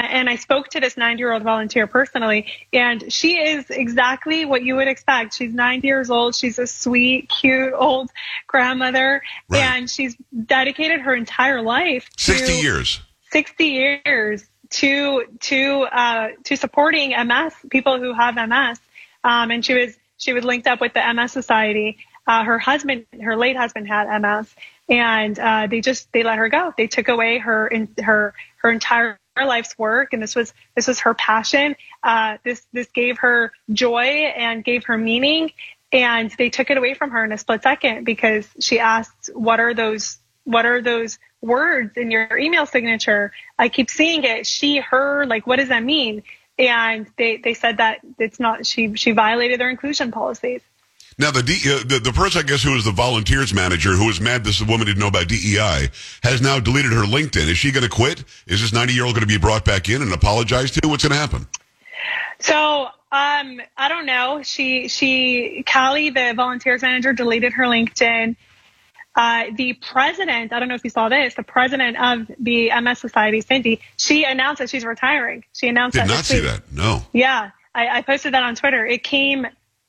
and 0.00 0.28
I 0.28 0.36
spoke 0.36 0.68
to 0.70 0.80
this 0.80 0.96
90 0.96 1.18
year 1.18 1.32
old 1.32 1.42
volunteer 1.42 1.86
personally, 1.86 2.46
and 2.72 3.12
she 3.12 3.38
is 3.38 3.70
exactly 3.70 4.44
what 4.44 4.62
you 4.62 4.76
would 4.76 4.88
expect. 4.88 5.34
She's 5.34 5.52
90 5.54 5.86
years 5.86 6.10
old. 6.10 6.34
She's 6.34 6.58
a 6.58 6.66
sweet, 6.66 7.28
cute 7.28 7.72
old 7.74 8.10
grandmother, 8.46 9.22
Right. 9.48 9.62
and 9.62 9.90
she's 9.90 10.16
dedicated 10.44 11.00
her 11.00 11.14
entire 11.14 11.62
life 11.62 12.08
60 12.16 12.52
years. 12.54 13.00
60 13.32 13.64
years 13.64 14.44
to 14.70 15.24
to 15.40 15.82
uh, 15.92 16.28
to 16.44 16.56
supporting 16.56 17.10
MS 17.10 17.54
people 17.70 17.98
who 17.98 18.12
have 18.12 18.34
MS. 18.36 18.78
Um, 19.24 19.50
and 19.50 19.64
she 19.64 19.74
was 19.74 19.96
she 20.18 20.32
was 20.32 20.44
linked 20.44 20.66
up 20.66 20.80
with 20.80 20.94
the 20.94 21.12
MS 21.14 21.32
Society. 21.32 21.98
Uh, 22.26 22.44
her 22.44 22.58
husband, 22.58 23.06
her 23.20 23.36
late 23.36 23.56
husband, 23.56 23.86
had 23.86 24.20
MS, 24.20 24.54
and 24.88 25.38
uh, 25.38 25.66
they 25.68 25.80
just 25.80 26.12
they 26.12 26.22
let 26.22 26.38
her 26.38 26.48
go. 26.48 26.72
They 26.76 26.86
took 26.86 27.08
away 27.08 27.38
her 27.38 27.66
in, 27.68 27.88
her 28.02 28.34
her 28.58 28.70
entire 28.70 29.18
life's 29.36 29.76
work, 29.78 30.12
and 30.12 30.22
this 30.22 30.34
was 30.34 30.52
this 30.74 30.88
was 30.88 31.00
her 31.00 31.14
passion. 31.14 31.76
Uh, 32.02 32.38
this 32.44 32.66
this 32.72 32.88
gave 32.88 33.18
her 33.18 33.52
joy 33.72 34.02
and 34.02 34.64
gave 34.64 34.84
her 34.84 34.98
meaning, 34.98 35.52
and 35.92 36.32
they 36.38 36.50
took 36.50 36.70
it 36.70 36.76
away 36.76 36.94
from 36.94 37.10
her 37.10 37.24
in 37.24 37.32
a 37.32 37.38
split 37.38 37.62
second 37.62 38.04
because 38.04 38.48
she 38.60 38.80
asked, 38.80 39.30
"What 39.34 39.60
are 39.60 39.74
those 39.74 40.18
what 40.46 40.64
are 40.64 40.80
those 40.80 41.18
words 41.42 41.96
in 41.96 42.10
your 42.10 42.38
email 42.38 42.66
signature? 42.66 43.32
I 43.58 43.68
keep 43.68 43.90
seeing 43.90 44.24
it. 44.24 44.46
She, 44.46 44.78
her, 44.78 45.26
like, 45.26 45.46
what 45.46 45.56
does 45.56 45.68
that 45.68 45.82
mean? 45.82 46.22
And 46.58 47.06
they, 47.18 47.36
they 47.36 47.52
said 47.52 47.78
that 47.78 47.98
it's 48.18 48.40
not, 48.40 48.64
she, 48.64 48.94
she 48.94 49.10
violated 49.10 49.60
their 49.60 49.68
inclusion 49.68 50.12
policies. 50.12 50.62
Now, 51.18 51.30
the, 51.30 51.42
D, 51.42 51.54
uh, 51.66 51.78
the 51.78 51.98
the 51.98 52.12
person, 52.12 52.40
I 52.40 52.42
guess, 52.42 52.62
who 52.62 52.72
was 52.72 52.84
the 52.84 52.90
volunteers 52.92 53.54
manager, 53.54 53.92
who 53.92 54.06
was 54.06 54.20
mad 54.20 54.44
this 54.44 54.60
woman 54.60 54.86
didn't 54.86 54.98
know 54.98 55.08
about 55.08 55.28
DEI, 55.28 55.88
has 56.22 56.42
now 56.42 56.60
deleted 56.60 56.92
her 56.92 57.04
LinkedIn. 57.04 57.48
Is 57.48 57.56
she 57.56 57.72
going 57.72 57.84
to 57.84 57.88
quit? 57.88 58.22
Is 58.46 58.60
this 58.60 58.72
90 58.72 58.92
year 58.92 59.04
old 59.04 59.14
going 59.14 59.22
to 59.22 59.26
be 59.26 59.38
brought 59.38 59.64
back 59.64 59.88
in 59.88 60.02
and 60.02 60.12
apologize 60.12 60.70
to? 60.72 60.88
What's 60.88 61.04
going 61.04 61.12
to 61.12 61.18
happen? 61.18 61.46
So, 62.38 62.84
um, 62.84 63.60
I 63.78 63.88
don't 63.88 64.04
know. 64.04 64.42
She, 64.42 64.88
she, 64.88 65.64
Callie, 65.70 66.10
the 66.10 66.34
volunteers 66.36 66.82
manager, 66.82 67.14
deleted 67.14 67.54
her 67.54 67.64
LinkedIn. 67.64 68.36
Uh, 69.14 69.44
the 69.56 69.72
president, 69.72 70.52
I 70.52 70.58
don't 70.58 70.68
know 70.68 70.74
if 70.74 70.84
you 70.84 70.90
saw 70.90 71.08
this, 71.08 71.34
the 71.34 71.42
president 71.42 71.96
of 71.98 72.30
the 72.38 72.70
MS 72.78 72.98
Society, 72.98 73.40
Cindy, 73.40 73.80
she 73.96 74.24
announced 74.24 74.58
that 74.58 74.68
she's 74.68 74.84
retiring. 74.84 75.44
She 75.54 75.68
announced 75.68 75.94
Did 75.94 76.02
that 76.02 76.08
not 76.08 76.24
see 76.26 76.42
week. 76.42 76.50
that. 76.50 76.70
No. 76.70 77.02
Yeah, 77.14 77.52
I, 77.74 77.88
I 77.88 78.02
posted 78.02 78.34
that 78.34 78.42
on 78.42 78.54
Twitter. 78.56 78.84
It 78.84 79.02
came 79.02 79.46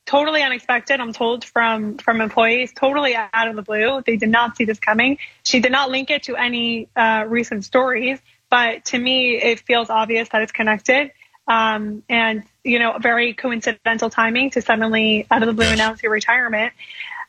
totally 0.07 0.41
unexpected. 0.41 0.99
I'm 0.99 1.13
told 1.13 1.45
from 1.45 1.97
from 1.97 2.21
employees, 2.21 2.73
totally 2.73 3.15
out 3.15 3.47
of 3.47 3.55
the 3.55 3.61
blue. 3.61 4.01
They 4.03 4.17
did 4.17 4.29
not 4.29 4.57
see 4.57 4.65
this 4.65 4.79
coming. 4.79 5.19
She 5.43 5.59
did 5.59 5.71
not 5.71 5.91
link 5.91 6.09
it 6.09 6.23
to 6.23 6.35
any 6.35 6.87
uh, 6.95 7.25
recent 7.27 7.65
stories, 7.65 8.19
but 8.49 8.85
to 8.85 8.97
me, 8.97 9.35
it 9.35 9.59
feels 9.59 9.91
obvious 9.91 10.29
that 10.29 10.41
it's 10.41 10.51
connected. 10.51 11.11
Um, 11.47 12.03
and 12.09 12.43
you 12.63 12.79
know, 12.79 12.97
very 12.97 13.33
coincidental 13.33 14.09
timing 14.09 14.49
to 14.51 14.61
suddenly 14.61 15.27
out 15.29 15.43
of 15.43 15.47
the 15.47 15.53
blue 15.53 15.71
announce 15.71 16.01
your 16.01 16.11
retirement. 16.11 16.73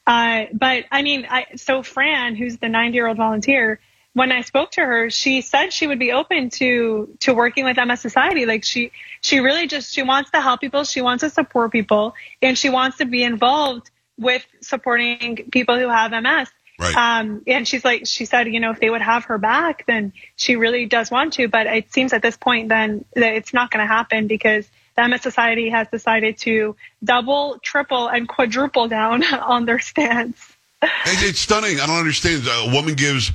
Uh, 0.06 0.46
but 0.54 0.86
I 0.90 1.02
mean, 1.02 1.26
I, 1.28 1.46
so 1.56 1.82
Fran, 1.82 2.34
who's 2.34 2.56
the 2.56 2.68
90 2.68 2.94
year 2.94 3.06
old 3.06 3.18
volunteer, 3.18 3.78
when 4.14 4.32
I 4.32 4.40
spoke 4.40 4.72
to 4.72 4.80
her, 4.80 5.10
she 5.10 5.42
said 5.42 5.72
she 5.72 5.86
would 5.86 5.98
be 5.98 6.12
open 6.12 6.50
to 6.50 7.16
to 7.20 7.34
working 7.34 7.64
with 7.64 7.76
MS 7.76 8.00
Society. 8.00 8.46
Like 8.46 8.64
she 8.64 8.90
she 9.20 9.40
really 9.40 9.66
just 9.66 9.92
she 9.94 10.02
wants 10.02 10.30
to 10.32 10.40
help 10.40 10.60
people, 10.60 10.84
she 10.84 11.00
wants 11.02 11.22
to 11.22 11.30
support 11.30 11.72
people, 11.72 12.14
and 12.42 12.56
she 12.58 12.68
wants 12.70 12.98
to 12.98 13.04
be 13.04 13.22
involved 13.22 13.90
with 14.18 14.44
supporting 14.60 15.48
people 15.52 15.78
who 15.78 15.88
have 15.88 16.10
MS. 16.10 16.48
Right. 16.80 16.94
Um, 16.94 17.42
and 17.48 17.66
she's 17.66 17.84
like, 17.84 18.06
she 18.06 18.24
said, 18.24 18.46
you 18.46 18.60
know, 18.60 18.70
if 18.70 18.78
they 18.78 18.88
would 18.88 19.02
have 19.02 19.24
her 19.24 19.38
back, 19.38 19.84
then 19.86 20.12
she 20.36 20.54
really 20.54 20.86
does 20.86 21.10
want 21.10 21.32
to. 21.34 21.48
But 21.48 21.66
it 21.66 21.92
seems 21.92 22.12
at 22.12 22.22
this 22.22 22.36
point, 22.36 22.68
then 22.68 23.04
that 23.14 23.34
it's 23.34 23.52
not 23.52 23.70
going 23.72 23.80
to 23.82 23.86
happen 23.92 24.28
because 24.28 24.68
the 24.96 25.06
MS 25.08 25.22
Society 25.22 25.70
has 25.70 25.88
decided 25.88 26.38
to 26.38 26.76
double, 27.02 27.58
triple, 27.62 28.06
and 28.08 28.28
quadruple 28.28 28.86
down 28.86 29.24
on 29.34 29.64
their 29.66 29.80
stance. 29.80 30.38
It- 30.80 30.90
It's 31.30 31.40
stunning. 31.40 31.80
I 31.80 31.86
don't 31.86 31.98
understand. 31.98 32.46
A 32.48 32.70
woman 32.72 32.94
gives. 32.94 33.32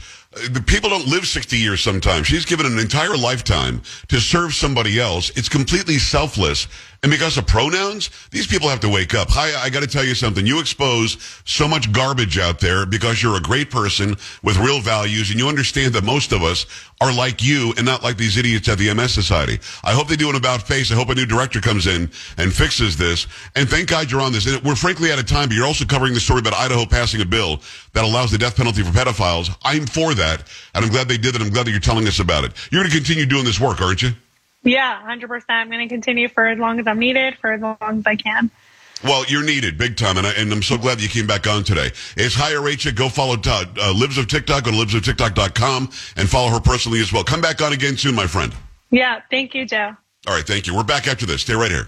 The 0.50 0.64
people 0.66 0.90
don't 0.90 1.08
live 1.08 1.28
60 1.28 1.58
years 1.58 1.82
sometimes. 1.82 2.28
She's 2.28 2.46
given 2.46 2.66
an 2.66 2.80
entire 2.80 3.16
lifetime 3.16 3.82
to 4.08 4.20
serve 4.20 4.54
somebody 4.54 5.00
else. 5.00 5.30
It's 5.36 5.48
completely 5.48 6.00
selfless. 6.00 6.68
And 7.04 7.12
because 7.12 7.38
of 7.38 7.46
pronouns, 7.46 8.10
these 8.32 8.48
people 8.48 8.70
have 8.70 8.80
to 8.80 8.90
wake 8.90 9.14
up. 9.14 9.28
Hi, 9.32 9.62
I 9.62 9.70
got 9.70 9.82
to 9.82 9.88
tell 9.88 10.06
you 10.06 10.16
something. 10.16 10.46
You 10.46 10.62
expose 10.62 11.18
so 11.44 11.68
much 11.68 11.92
garbage 11.92 12.40
out 12.40 12.62
there 12.62 12.86
because 12.86 13.22
you're 13.22 13.36
a 13.36 13.42
great 13.42 13.70
person 13.70 14.16
with 14.42 14.58
real 14.58 14.80
values 14.80 15.30
and 15.30 15.38
you 15.38 15.50
understand 15.50 15.94
that 15.96 16.06
most 16.06 16.32
of 16.32 16.44
us 16.44 16.66
are 17.02 17.14
like 17.14 17.44
you 17.44 17.74
and 17.76 17.86
not 17.86 18.04
like 18.04 18.16
these 18.16 18.38
idiots 18.38 18.70
at 18.70 18.78
the 18.78 18.94
MS 18.94 19.14
Society. 19.14 19.60
I 19.84 19.92
hope 19.92 20.08
they 20.08 20.16
do 20.16 20.30
an 20.30 20.38
about 20.38 20.62
face. 20.62 20.94
I 20.94 20.96
hope 20.96 21.10
a 21.10 21.16
new 21.16 21.26
director 21.26 21.60
comes 21.60 21.88
in 21.88 22.10
and 22.38 22.54
fixes 22.54 22.96
this. 22.96 23.28
And 23.58 23.70
thank 23.70 23.90
God 23.90 24.10
you're 24.10 24.22
on 24.22 24.32
this. 24.32 24.46
And 24.46 24.64
we're 24.64 24.76
frankly 24.76 25.12
out 25.12 25.20
of 25.20 25.26
time, 25.26 25.50
but 25.50 25.58
you're 25.58 25.68
also 25.68 25.84
covering 25.84 26.14
the 26.14 26.22
story 26.22 26.40
about 26.40 26.54
Idaho 26.54 26.86
passing 26.86 27.20
a 27.20 27.26
bill 27.26 27.60
that 27.92 28.06
allows 28.06 28.32
the 28.32 28.38
death 28.38 28.56
penalty 28.56 28.82
for 28.82 28.92
pedophiles. 28.92 29.54
I'm 29.66 29.88
for 29.88 30.14
that. 30.14 30.48
And 30.74 30.86
I'm 30.86 30.92
glad 30.92 31.10
they 31.10 31.18
did 31.18 31.36
it. 31.36 31.42
I'm 31.42 31.50
glad 31.50 31.66
that 31.66 31.72
you're 31.72 31.82
telling 31.82 32.08
us 32.08 32.20
about 32.20 32.46
it. 32.46 32.54
You're 32.72 32.82
going 32.82 32.92
to 32.92 32.96
continue 32.96 33.26
doing 33.26 33.44
this 33.44 33.60
work, 33.60 33.82
aren't 33.82 34.02
you? 34.02 34.12
Yeah, 34.64 35.02
100%. 35.06 35.44
I'm 35.50 35.70
going 35.70 35.88
to 35.88 35.94
continue 35.94 36.30
for 36.30 36.48
as 36.48 36.58
long 36.58 36.80
as 36.80 36.88
I'm 36.88 37.00
needed, 37.00 37.38
for 37.38 37.52
as 37.52 37.62
long 37.62 37.78
as 37.82 38.04
I 38.06 38.16
can. 38.16 38.50
Well, 39.04 39.26
you're 39.28 39.44
needed 39.44 39.78
big 39.78 39.98
time, 39.98 40.18
and, 40.18 40.26
I, 40.26 40.32
and 40.32 40.52
I'm 40.52 40.64
so 40.64 40.78
glad 40.78 40.98
that 40.98 41.04
you 41.04 41.10
came 41.10 41.28
back 41.28 41.46
on 41.46 41.66
today. 41.66 41.88
It's 42.16 42.36
Chaya 42.36 42.64
Raichik. 42.64 42.96
Go 42.96 43.10
follow 43.10 43.36
uh, 43.46 43.66
uh, 43.78 43.92
Libs 43.92 44.18
of 44.18 44.28
TikTok. 44.28 44.64
Go 44.64 44.72
to 44.72 44.78
libsoftiktok.com 44.78 45.90
and 46.16 46.30
follow 46.30 46.50
her 46.50 46.62
personally 46.62 47.02
as 47.02 47.12
well. 47.12 47.24
Come 47.24 47.42
back 47.42 47.62
on 47.62 47.74
again 47.74 47.98
soon, 47.98 48.16
my 48.16 48.28
friend. 48.28 48.54
Yeah, 48.92 49.22
thank 49.30 49.54
you, 49.54 49.66
Joe. 49.66 49.92
All 50.26 50.34
right, 50.34 50.48
thank 50.48 50.68
you. 50.68 50.76
We're 50.76 50.84
back 50.84 51.08
after 51.08 51.26
this. 51.26 51.42
Stay 51.42 51.54
right 51.54 51.72
here. 51.72 51.88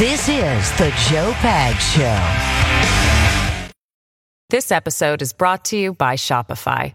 This 0.00 0.28
is 0.28 0.70
the 0.78 0.92
Joe 1.08 1.32
Pag 1.38 1.76
Show. 1.80 3.72
This 4.50 4.70
episode 4.72 5.22
is 5.22 5.32
brought 5.32 5.64
to 5.66 5.76
you 5.76 5.94
by 5.94 6.16
Shopify. 6.16 6.94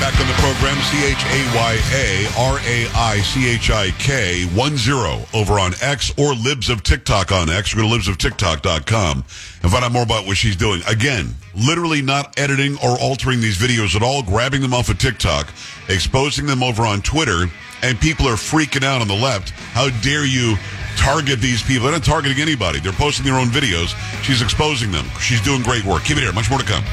back 0.00 0.18
on 0.20 0.26
the 0.26 0.34
program. 0.34 0.76
C 0.82 1.04
H 1.04 1.24
A 1.26 1.56
Y 1.56 1.78
A 1.92 2.28
R 2.38 2.58
A 2.60 2.88
I 2.94 3.20
C 3.20 3.48
H 3.48 3.70
I 3.70 3.90
K 3.98 4.44
1 4.44 4.76
0 4.76 5.20
over 5.34 5.58
on 5.58 5.72
X 5.80 6.12
or 6.16 6.34
Libs 6.34 6.68
of 6.68 6.82
TikTok 6.82 7.32
on 7.32 7.50
X. 7.50 7.74
Go 7.74 7.82
to 7.82 7.88
libsoftiktok.com 7.88 9.24
and 9.62 9.72
find 9.72 9.84
out 9.84 9.92
more 9.92 10.02
about 10.02 10.26
what 10.26 10.36
she's 10.36 10.56
doing. 10.56 10.82
Again, 10.88 11.34
literally 11.54 12.02
not 12.02 12.38
editing 12.38 12.76
or 12.76 12.98
altering 13.00 13.40
these 13.40 13.58
videos 13.58 13.96
at 13.96 14.02
all, 14.02 14.22
grabbing 14.22 14.62
them 14.62 14.72
off 14.72 14.88
of 14.88 14.98
TikTok, 14.98 15.52
exposing 15.88 16.46
them 16.46 16.62
over 16.62 16.82
on 16.84 17.02
Twitter, 17.02 17.46
and 17.82 18.00
people 18.00 18.28
are 18.28 18.36
freaking 18.36 18.84
out 18.84 19.00
on 19.00 19.08
the 19.08 19.14
left. 19.14 19.50
How 19.50 19.90
dare 20.02 20.24
you 20.24 20.56
target 20.96 21.40
these 21.40 21.62
people? 21.62 21.84
They're 21.84 21.92
not 21.92 22.04
targeting 22.04 22.40
anybody. 22.40 22.80
They're 22.80 22.92
posting 22.92 23.24
their 23.24 23.38
own 23.38 23.48
videos. 23.48 23.94
She's 24.22 24.42
exposing 24.42 24.92
them. 24.92 25.06
She's 25.20 25.40
doing 25.40 25.62
great 25.62 25.84
work. 25.84 26.04
Keep 26.04 26.18
it 26.18 26.22
here. 26.22 26.32
Much 26.32 26.50
more 26.50 26.58
to 26.58 26.64
come. 26.64 26.84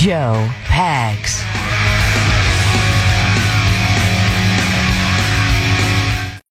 Joe 0.00 0.48
Pags. 0.66 1.42